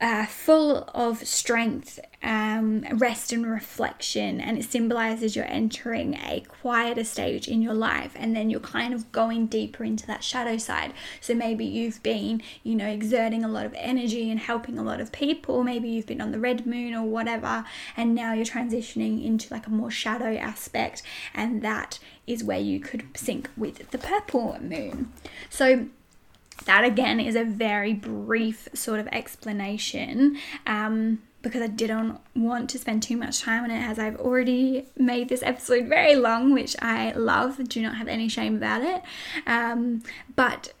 [0.00, 4.40] uh, full of strength, um, rest, and reflection.
[4.40, 8.94] And it symbolizes you're entering a quieter stage in your life, and then you're kind
[8.94, 10.92] of going deeper into that shadow side.
[11.20, 15.00] So maybe you've been, you know, exerting a lot of energy and helping a lot
[15.00, 15.62] of people.
[15.64, 17.64] Maybe you've been on the red moon or whatever,
[17.96, 21.02] and now you're transitioning into like a more shadow aspect,
[21.34, 25.12] and that is where you could sync with the purple moon.
[25.48, 25.88] So
[26.64, 32.78] that again is a very brief sort of explanation um, because I didn't want to
[32.78, 36.76] spend too much time on it as I've already made this episode very long, which
[36.82, 37.66] I love.
[37.68, 39.02] Do not have any shame about it.
[39.46, 40.02] Um,
[40.36, 40.72] but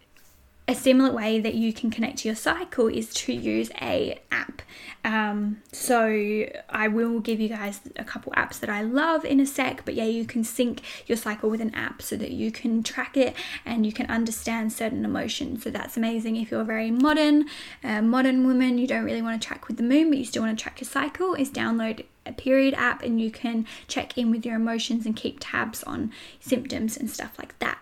[0.70, 4.62] a similar way that you can connect to your cycle is to use a app
[5.04, 9.46] um, so I will give you guys a couple apps that I love in a
[9.46, 12.82] sec, but yeah, you can sync your cycle with an app so that you can
[12.82, 13.34] track it
[13.64, 15.62] and you can understand certain emotions.
[15.62, 17.46] So that's amazing if you're a very modern,
[17.82, 20.42] uh, modern woman, you don't really want to track with the moon, but you still
[20.42, 21.34] want to track your cycle.
[21.34, 25.38] Is download a period app and you can check in with your emotions and keep
[25.40, 27.78] tabs on symptoms and stuff like that.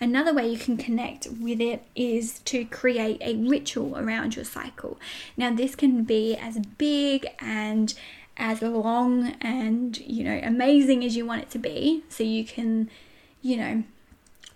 [0.00, 4.98] Another way you can connect with it is to create a ritual around your cycle.
[5.36, 7.94] Now, this can be as big and
[8.36, 12.90] as long and you know amazing as you want it to be so you can
[13.42, 13.82] you know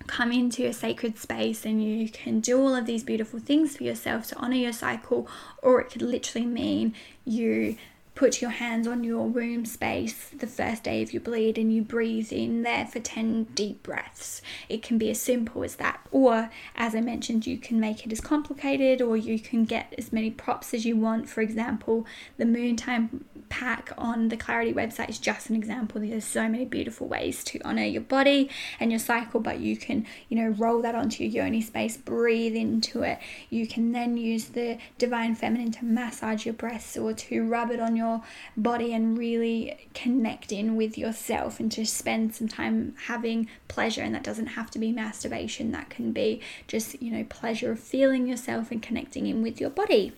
[0.07, 3.85] come into a sacred space and you can do all of these beautiful things for
[3.85, 5.29] yourself to honor your cycle
[5.63, 6.95] or it could literally mean
[7.25, 7.77] you
[8.19, 11.81] put your hands on your womb space the first day of your bleed and you
[11.81, 14.43] breathe in there for 10 deep breaths.
[14.69, 16.01] It can be as simple as that.
[16.11, 20.13] Or, as I mentioned, you can make it as complicated or you can get as
[20.13, 21.29] many props as you want.
[21.29, 22.07] For example,
[22.39, 26.01] the moon time pack on the Clarity website is just an example.
[26.01, 28.51] There's so many beautiful ways to honor your body
[28.81, 32.57] and your cycle, but you can, you know, roll that onto your yoni space, breathe
[32.57, 33.21] into it.
[33.49, 37.79] You can then use the divine feminine to massage your breasts or to rub it
[37.79, 38.23] on your your
[38.57, 44.03] body and really connect in with yourself and to spend some time having pleasure.
[44.03, 47.81] And that doesn't have to be masturbation, that can be just, you know, pleasure of
[47.81, 50.13] feeling yourself and connecting in with your body.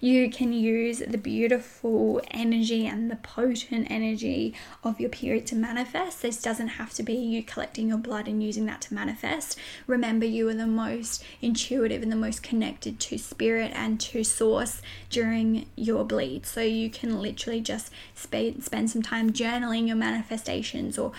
[0.00, 6.22] You can use the beautiful energy and the potent energy of your period to manifest.
[6.22, 9.58] This doesn't have to be you collecting your blood and using that to manifest.
[9.86, 14.82] Remember, you are the most intuitive and the most connected to spirit and to source
[15.10, 16.46] during your bleed.
[16.46, 21.12] So you can literally just spend, some time journaling your manifestations or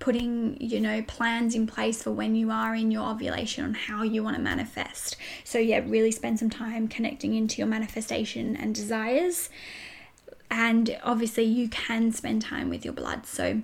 [0.00, 4.02] putting, you know, plans in place for when you are in your ovulation on how
[4.02, 5.16] you want to manifest.
[5.44, 9.50] So, yeah, really spend some time connecting into your manifestation and desires.
[10.50, 13.26] And obviously, you can spend time with your blood.
[13.26, 13.62] So,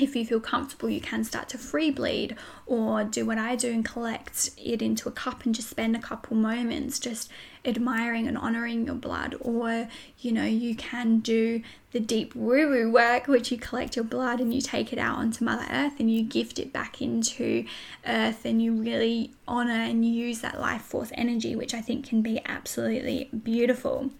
[0.00, 2.36] if you feel comfortable, you can start to free bleed
[2.66, 5.98] or do what I do and collect it into a cup and just spend a
[5.98, 7.30] couple moments just
[7.64, 9.34] admiring and honoring your blood.
[9.40, 11.62] Or, you know, you can do
[11.92, 15.18] the deep woo woo work, which you collect your blood and you take it out
[15.18, 17.64] onto Mother Earth and you gift it back into
[18.06, 22.22] Earth and you really honor and use that life force energy, which I think can
[22.22, 24.10] be absolutely beautiful.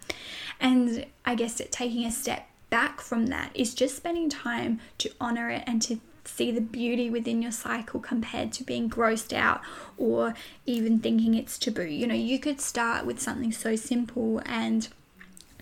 [0.58, 5.50] And I guess taking a step back from that is just spending time to honor
[5.50, 9.60] it and to see the beauty within your cycle compared to being grossed out
[9.96, 10.34] or
[10.66, 11.84] even thinking it's taboo.
[11.84, 14.88] You know, you could start with something so simple and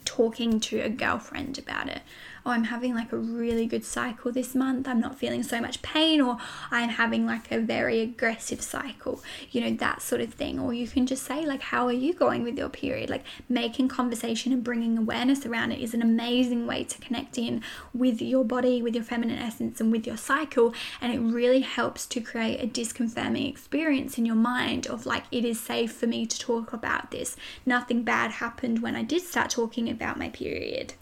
[0.04, 2.02] talking to a girlfriend about it
[2.48, 5.82] oh, I'm having like a really good cycle this month, I'm not feeling so much
[5.82, 6.38] pain, or
[6.70, 10.58] I'm having like a very aggressive cycle, you know, that sort of thing.
[10.58, 13.10] Or you can just say, like, how are you going with your period?
[13.10, 17.62] Like, making conversation and bringing awareness around it is an amazing way to connect in
[17.92, 20.74] with your body, with your feminine essence, and with your cycle.
[21.00, 25.44] And it really helps to create a disconfirming experience in your mind of like, it
[25.44, 27.36] is safe for me to talk about this.
[27.66, 30.94] Nothing bad happened when I did start talking about my period.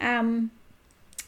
[0.00, 0.50] Um,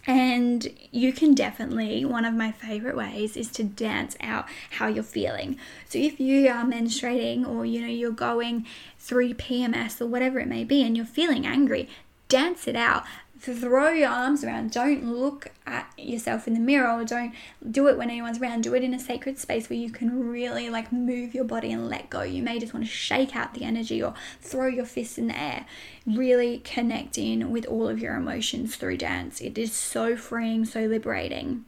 [0.06, 5.02] and you can definitely, one of my favorite ways is to dance out how you're
[5.02, 5.58] feeling.
[5.88, 8.66] So if you are menstruating or you know you're going
[8.98, 11.88] through PMS or whatever it may be and you're feeling angry,
[12.28, 13.04] dance it out
[13.38, 14.70] throw your arms around.
[14.70, 17.34] Don't look at yourself in the mirror or don't
[17.70, 18.62] do it when anyone's around.
[18.62, 21.88] Do it in a sacred space where you can really like move your body and
[21.88, 22.22] let go.
[22.22, 25.38] You may just want to shake out the energy or throw your fists in the
[25.38, 25.66] air.
[26.06, 29.40] Really connect in with all of your emotions through dance.
[29.40, 31.64] It is so freeing, so liberating.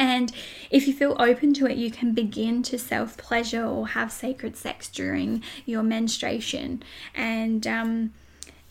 [0.00, 0.32] And
[0.70, 4.56] if you feel open to it, you can begin to self pleasure or have sacred
[4.56, 6.82] sex during your menstruation.
[7.14, 8.14] And um,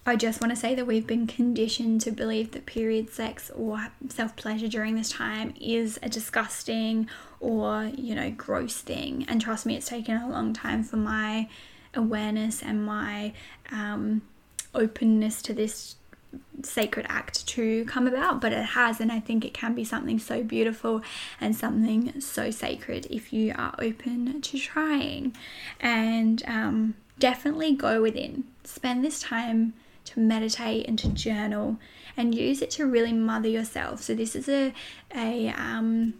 [0.09, 3.89] I just want to say that we've been conditioned to believe that period sex or
[4.09, 7.07] self pleasure during this time is a disgusting
[7.39, 9.23] or, you know, gross thing.
[9.27, 11.47] And trust me, it's taken a long time for my
[11.93, 13.33] awareness and my
[13.71, 14.23] um,
[14.73, 15.95] openness to this
[16.63, 20.17] sacred act to come about, but it has, and I think it can be something
[20.17, 21.03] so beautiful
[21.39, 25.35] and something so sacred if you are open to trying.
[25.79, 29.73] And um, definitely go within, spend this time
[30.09, 31.77] to meditate and to journal
[32.17, 34.01] and use it to really mother yourself.
[34.01, 34.73] So this is a
[35.15, 36.15] a um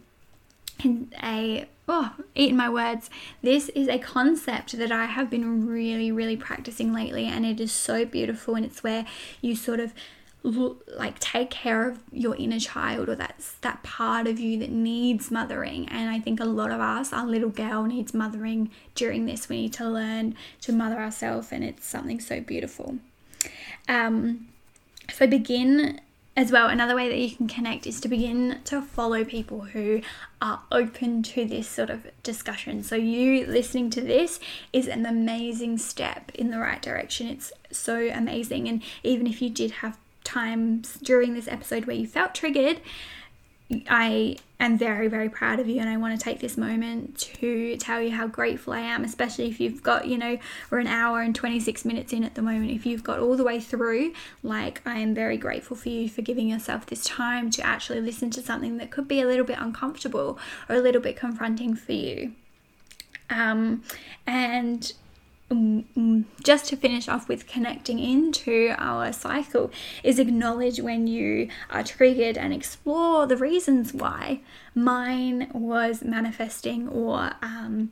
[1.22, 3.10] a oh eating my words.
[3.42, 7.72] This is a concept that i have been really really practicing lately and it is
[7.72, 9.04] so beautiful and it's where
[9.40, 9.92] you sort of
[10.42, 15.30] like take care of your inner child or that's that part of you that needs
[15.30, 15.86] mothering.
[15.88, 19.48] And i think a lot of us our little girl needs mothering during this.
[19.48, 22.98] We need to learn to mother ourselves and it's something so beautiful
[23.88, 24.48] um,
[25.12, 26.00] so begin
[26.36, 26.68] as well.
[26.68, 30.00] Another way that you can connect is to begin to follow people who
[30.40, 32.82] are open to this sort of discussion.
[32.82, 34.40] So you listening to this
[34.72, 37.26] is an amazing step in the right direction.
[37.26, 38.68] It's so amazing.
[38.68, 42.80] And even if you did have times during this episode where you felt triggered,
[43.88, 47.76] I am very, very proud of you, and I want to take this moment to
[47.76, 50.38] tell you how grateful I am, especially if you've got, you know,
[50.70, 52.70] we're an hour and 26 minutes in at the moment.
[52.72, 56.22] If you've got all the way through, like, I am very grateful for you for
[56.22, 59.58] giving yourself this time to actually listen to something that could be a little bit
[59.58, 60.38] uncomfortable
[60.68, 62.32] or a little bit confronting for you.
[63.30, 63.84] Um,
[64.26, 64.92] and
[66.42, 69.70] just to finish off with connecting into our cycle
[70.04, 74.40] is acknowledge when you are triggered and explore the reasons why
[74.74, 77.90] mine was manifesting or um,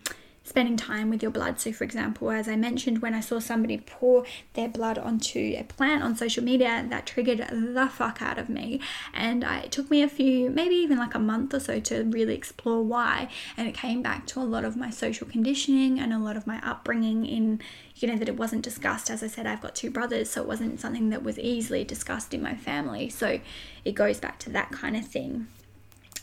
[0.48, 1.60] spending time with your blood.
[1.60, 5.62] So, for example, as I mentioned, when I saw somebody pour their blood onto a
[5.62, 8.80] plant on social media, that triggered the fuck out of me.
[9.12, 12.04] And I, it took me a few, maybe even like a month or so to
[12.04, 13.28] really explore why.
[13.56, 16.46] And it came back to a lot of my social conditioning and a lot of
[16.46, 17.60] my upbringing in,
[17.96, 19.10] you know, that it wasn't discussed.
[19.10, 22.32] As I said, I've got two brothers, so it wasn't something that was easily discussed
[22.32, 23.08] in my family.
[23.08, 23.40] So
[23.84, 25.48] it goes back to that kind of thing.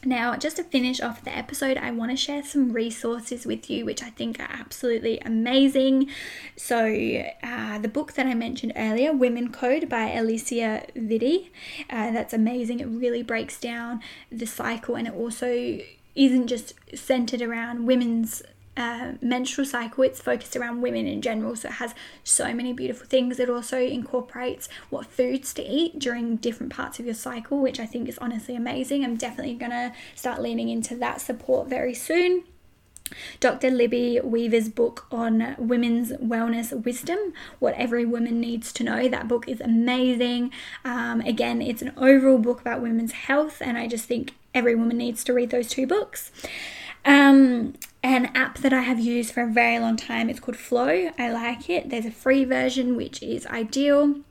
[0.06, 3.86] Now, just to finish off the episode, I want to share some resources with you,
[3.86, 6.10] which I think are absolutely amazing.
[6.56, 11.50] So, uh, the book that I mentioned earlier, Women Code by Alisa Vitti,
[11.90, 12.82] uh, that's amazing.
[12.82, 14.02] It really breaks down
[14.32, 15.80] the cycle and it also
[16.14, 18.44] isn't just centered around women's
[18.78, 21.56] uh, menstrual cycle, it's focused around women in general.
[21.56, 21.94] So it has
[22.24, 23.40] so many beautiful things.
[23.40, 27.86] It also incorporates what foods to eat during different parts of your cycle, which I
[27.86, 29.04] think is honestly amazing.
[29.04, 32.44] I'm definitely to start leaning into that support very soon.
[33.40, 33.70] Dr.
[33.70, 39.08] Libby Weaver's book on women's wellness wisdom, What Every Woman Needs to Know.
[39.08, 40.52] That book is amazing.
[40.84, 44.98] Um, again, it's an overall book about women's health, and I just think every woman
[44.98, 46.32] needs to read those two books.
[47.06, 47.76] Um,
[48.14, 50.30] an app that I have used for a very long time.
[50.30, 51.12] It's called Flo.
[51.18, 51.90] I like it.
[51.90, 54.22] There's a free version which is ideal.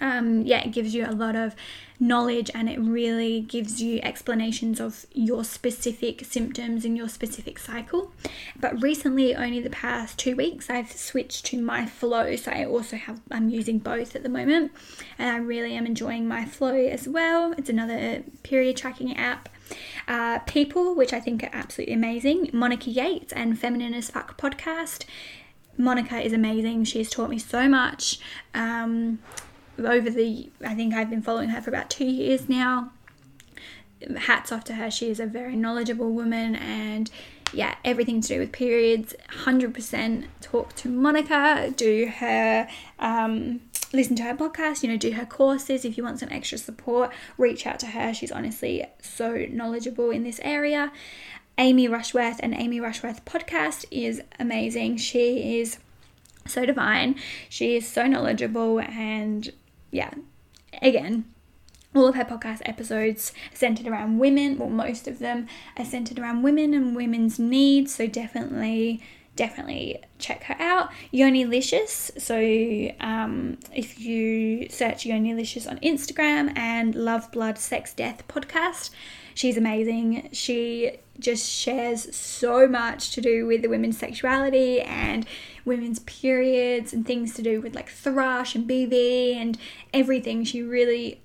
[0.00, 1.54] Um, yeah, it gives you a lot of
[2.00, 8.12] knowledge and it really gives you explanations of your specific symptoms in your specific cycle.
[8.58, 12.38] But recently, only the past two weeks, I've switched to MyFlo.
[12.38, 14.72] So I also have, I'm using both at the moment
[15.18, 17.54] and I really am enjoying MyFlo as well.
[17.56, 19.48] It's another period tracking app.
[20.06, 22.50] Uh, People, which I think are absolutely amazing.
[22.52, 25.04] Monica Yates and Feminine as Fuck podcast.
[25.76, 26.84] Monica is amazing.
[26.84, 28.18] She has taught me so much.
[28.54, 29.18] Um,
[29.78, 32.92] over the I think I've been following her for about two years now.
[34.16, 34.90] Hats off to her.
[34.90, 37.10] She is a very knowledgeable woman and
[37.52, 39.14] yeah, everything to do with periods.
[39.30, 42.68] 100% talk to Monica, do her,
[42.98, 43.60] um,
[43.94, 45.84] listen to her podcast, you know, do her courses.
[45.84, 48.12] If you want some extra support, reach out to her.
[48.12, 50.92] She's honestly so knowledgeable in this area.
[51.56, 54.96] Amy Rushworth and Amy Rushworth podcast is amazing.
[54.96, 55.78] She is
[56.46, 57.14] so divine.
[57.48, 59.52] She is so knowledgeable and
[59.90, 60.10] yeah,
[60.82, 61.24] again,
[61.94, 65.46] all of her podcast episodes centered around women, well, most of them
[65.78, 67.94] are centered around women and women's needs.
[67.94, 69.00] So definitely,
[69.36, 70.90] definitely check her out.
[71.12, 72.20] Yonilicious.
[72.20, 72.36] So
[73.04, 78.90] um, if you search Yonilicious on Instagram and Love, Blood, Sex, Death podcast,
[79.34, 80.28] she's amazing.
[80.32, 85.26] She just shares so much to do with the women's sexuality and
[85.64, 89.58] women's periods and things to do with like thrush and BV and
[89.92, 90.44] everything.
[90.44, 91.20] She really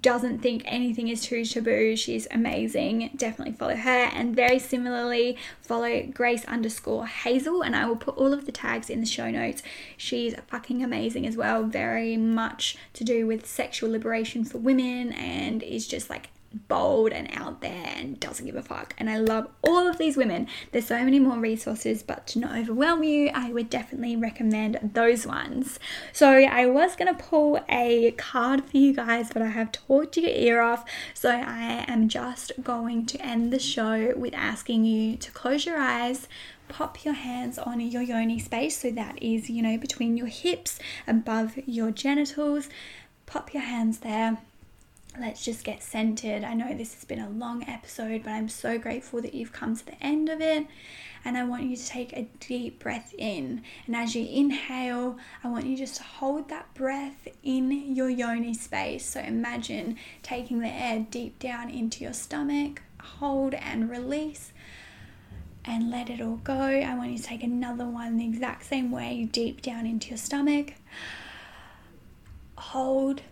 [0.00, 1.96] doesn't think anything is too taboo.
[1.96, 3.10] She's amazing.
[3.14, 4.10] Definitely follow her.
[4.12, 7.62] And very similarly, follow Grace underscore Hazel.
[7.62, 9.62] And I will put all of the tags in the show notes.
[9.96, 11.64] She's fucking amazing as well.
[11.64, 16.30] Very much to do with sexual liberation for women and is just like
[16.68, 18.94] bold and out there and doesn't give a fuck.
[18.98, 20.48] And I love all of these women.
[20.72, 25.26] There's so many more resources, but to not overwhelm you, I would definitely recommend those
[25.26, 25.78] ones.
[26.12, 30.30] So I was gonna pull a card for you guys, but I have talked your
[30.30, 30.84] ear off.
[31.14, 35.78] So I am just going to end the show with asking you to close your
[35.78, 36.28] eyes.
[36.68, 40.80] Pop your hands on your yoni space, so that is, you know, between your hips,
[41.06, 42.68] above your genitals.
[43.24, 44.38] Pop your hands there
[45.20, 46.44] let's just get centered.
[46.44, 49.76] I know this has been a long episode, but I'm so grateful that you've come
[49.76, 50.66] to the end of it.
[51.24, 53.62] And I want you to take a deep breath in.
[53.86, 58.54] And as you inhale, I want you just to hold that breath in your yoni
[58.54, 59.04] space.
[59.04, 64.52] So imagine taking the air deep down into your stomach, hold and release.
[65.68, 66.54] And let it all go.
[66.54, 70.18] I want you to take another one the exact same way, deep down into your
[70.18, 70.74] stomach.
[72.56, 73.22] Hold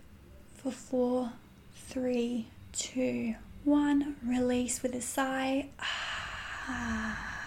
[0.57, 1.31] for four,
[1.95, 4.17] three, two, one.
[4.21, 5.69] Release with a sigh.
[5.79, 7.39] Ah.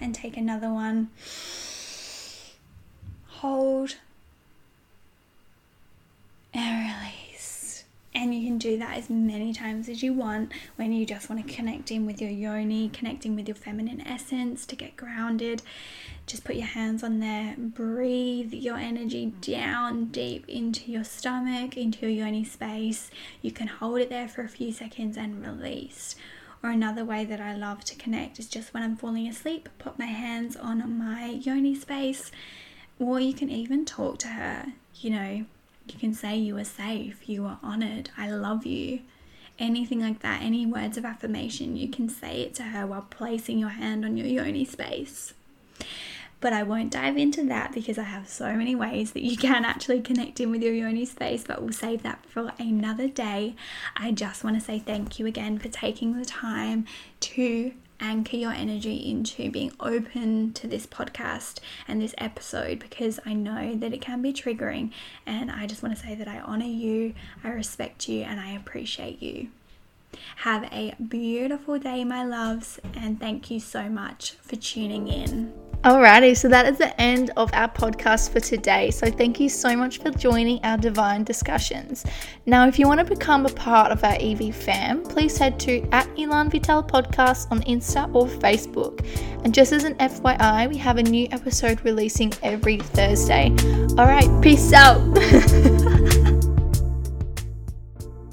[0.00, 1.10] And take another one.
[3.28, 3.98] Hold.
[6.52, 7.84] And release.
[8.12, 11.46] And you can do that as many times as you want when you just want
[11.46, 15.62] to connect in with your yoni, connecting with your feminine essence to get grounded.
[16.26, 17.54] Just put your hands on there.
[17.56, 23.12] Breathe your energy down deep into your stomach, into your yoni space.
[23.42, 26.16] You can hold it there for a few seconds and release.
[26.64, 30.00] Or another way that I love to connect is just when I'm falling asleep, put
[30.00, 32.32] my hands on my yoni space.
[32.98, 34.72] Or you can even talk to her.
[34.96, 35.44] You know,
[35.86, 39.00] you can say you are safe, you are honored, I love you
[39.58, 43.58] anything like that, any words of affirmation, you can say it to her while placing
[43.58, 45.32] your hand on your yoni space
[46.46, 49.64] but I won't dive into that because I have so many ways that you can
[49.64, 53.56] actually connect in with your yoni space, but we'll save that for another day.
[53.96, 56.86] I just want to say thank you again for taking the time
[57.18, 61.58] to anchor your energy into being open to this podcast
[61.88, 64.92] and this episode because I know that it can be triggering.
[65.26, 68.52] And I just want to say that I honor you, I respect you, and I
[68.52, 69.48] appreciate you.
[70.36, 75.52] Have a beautiful day, my loves, and thank you so much for tuning in.
[75.84, 78.90] Alrighty, so that is the end of our podcast for today.
[78.90, 82.04] So thank you so much for joining our divine discussions.
[82.44, 85.86] Now, if you want to become a part of our EV fam, please head to
[85.92, 89.06] at Elan Vital Podcast on Insta or Facebook.
[89.44, 93.54] And just as an FYI, we have a new episode releasing every Thursday.
[93.96, 95.00] Alright, peace out.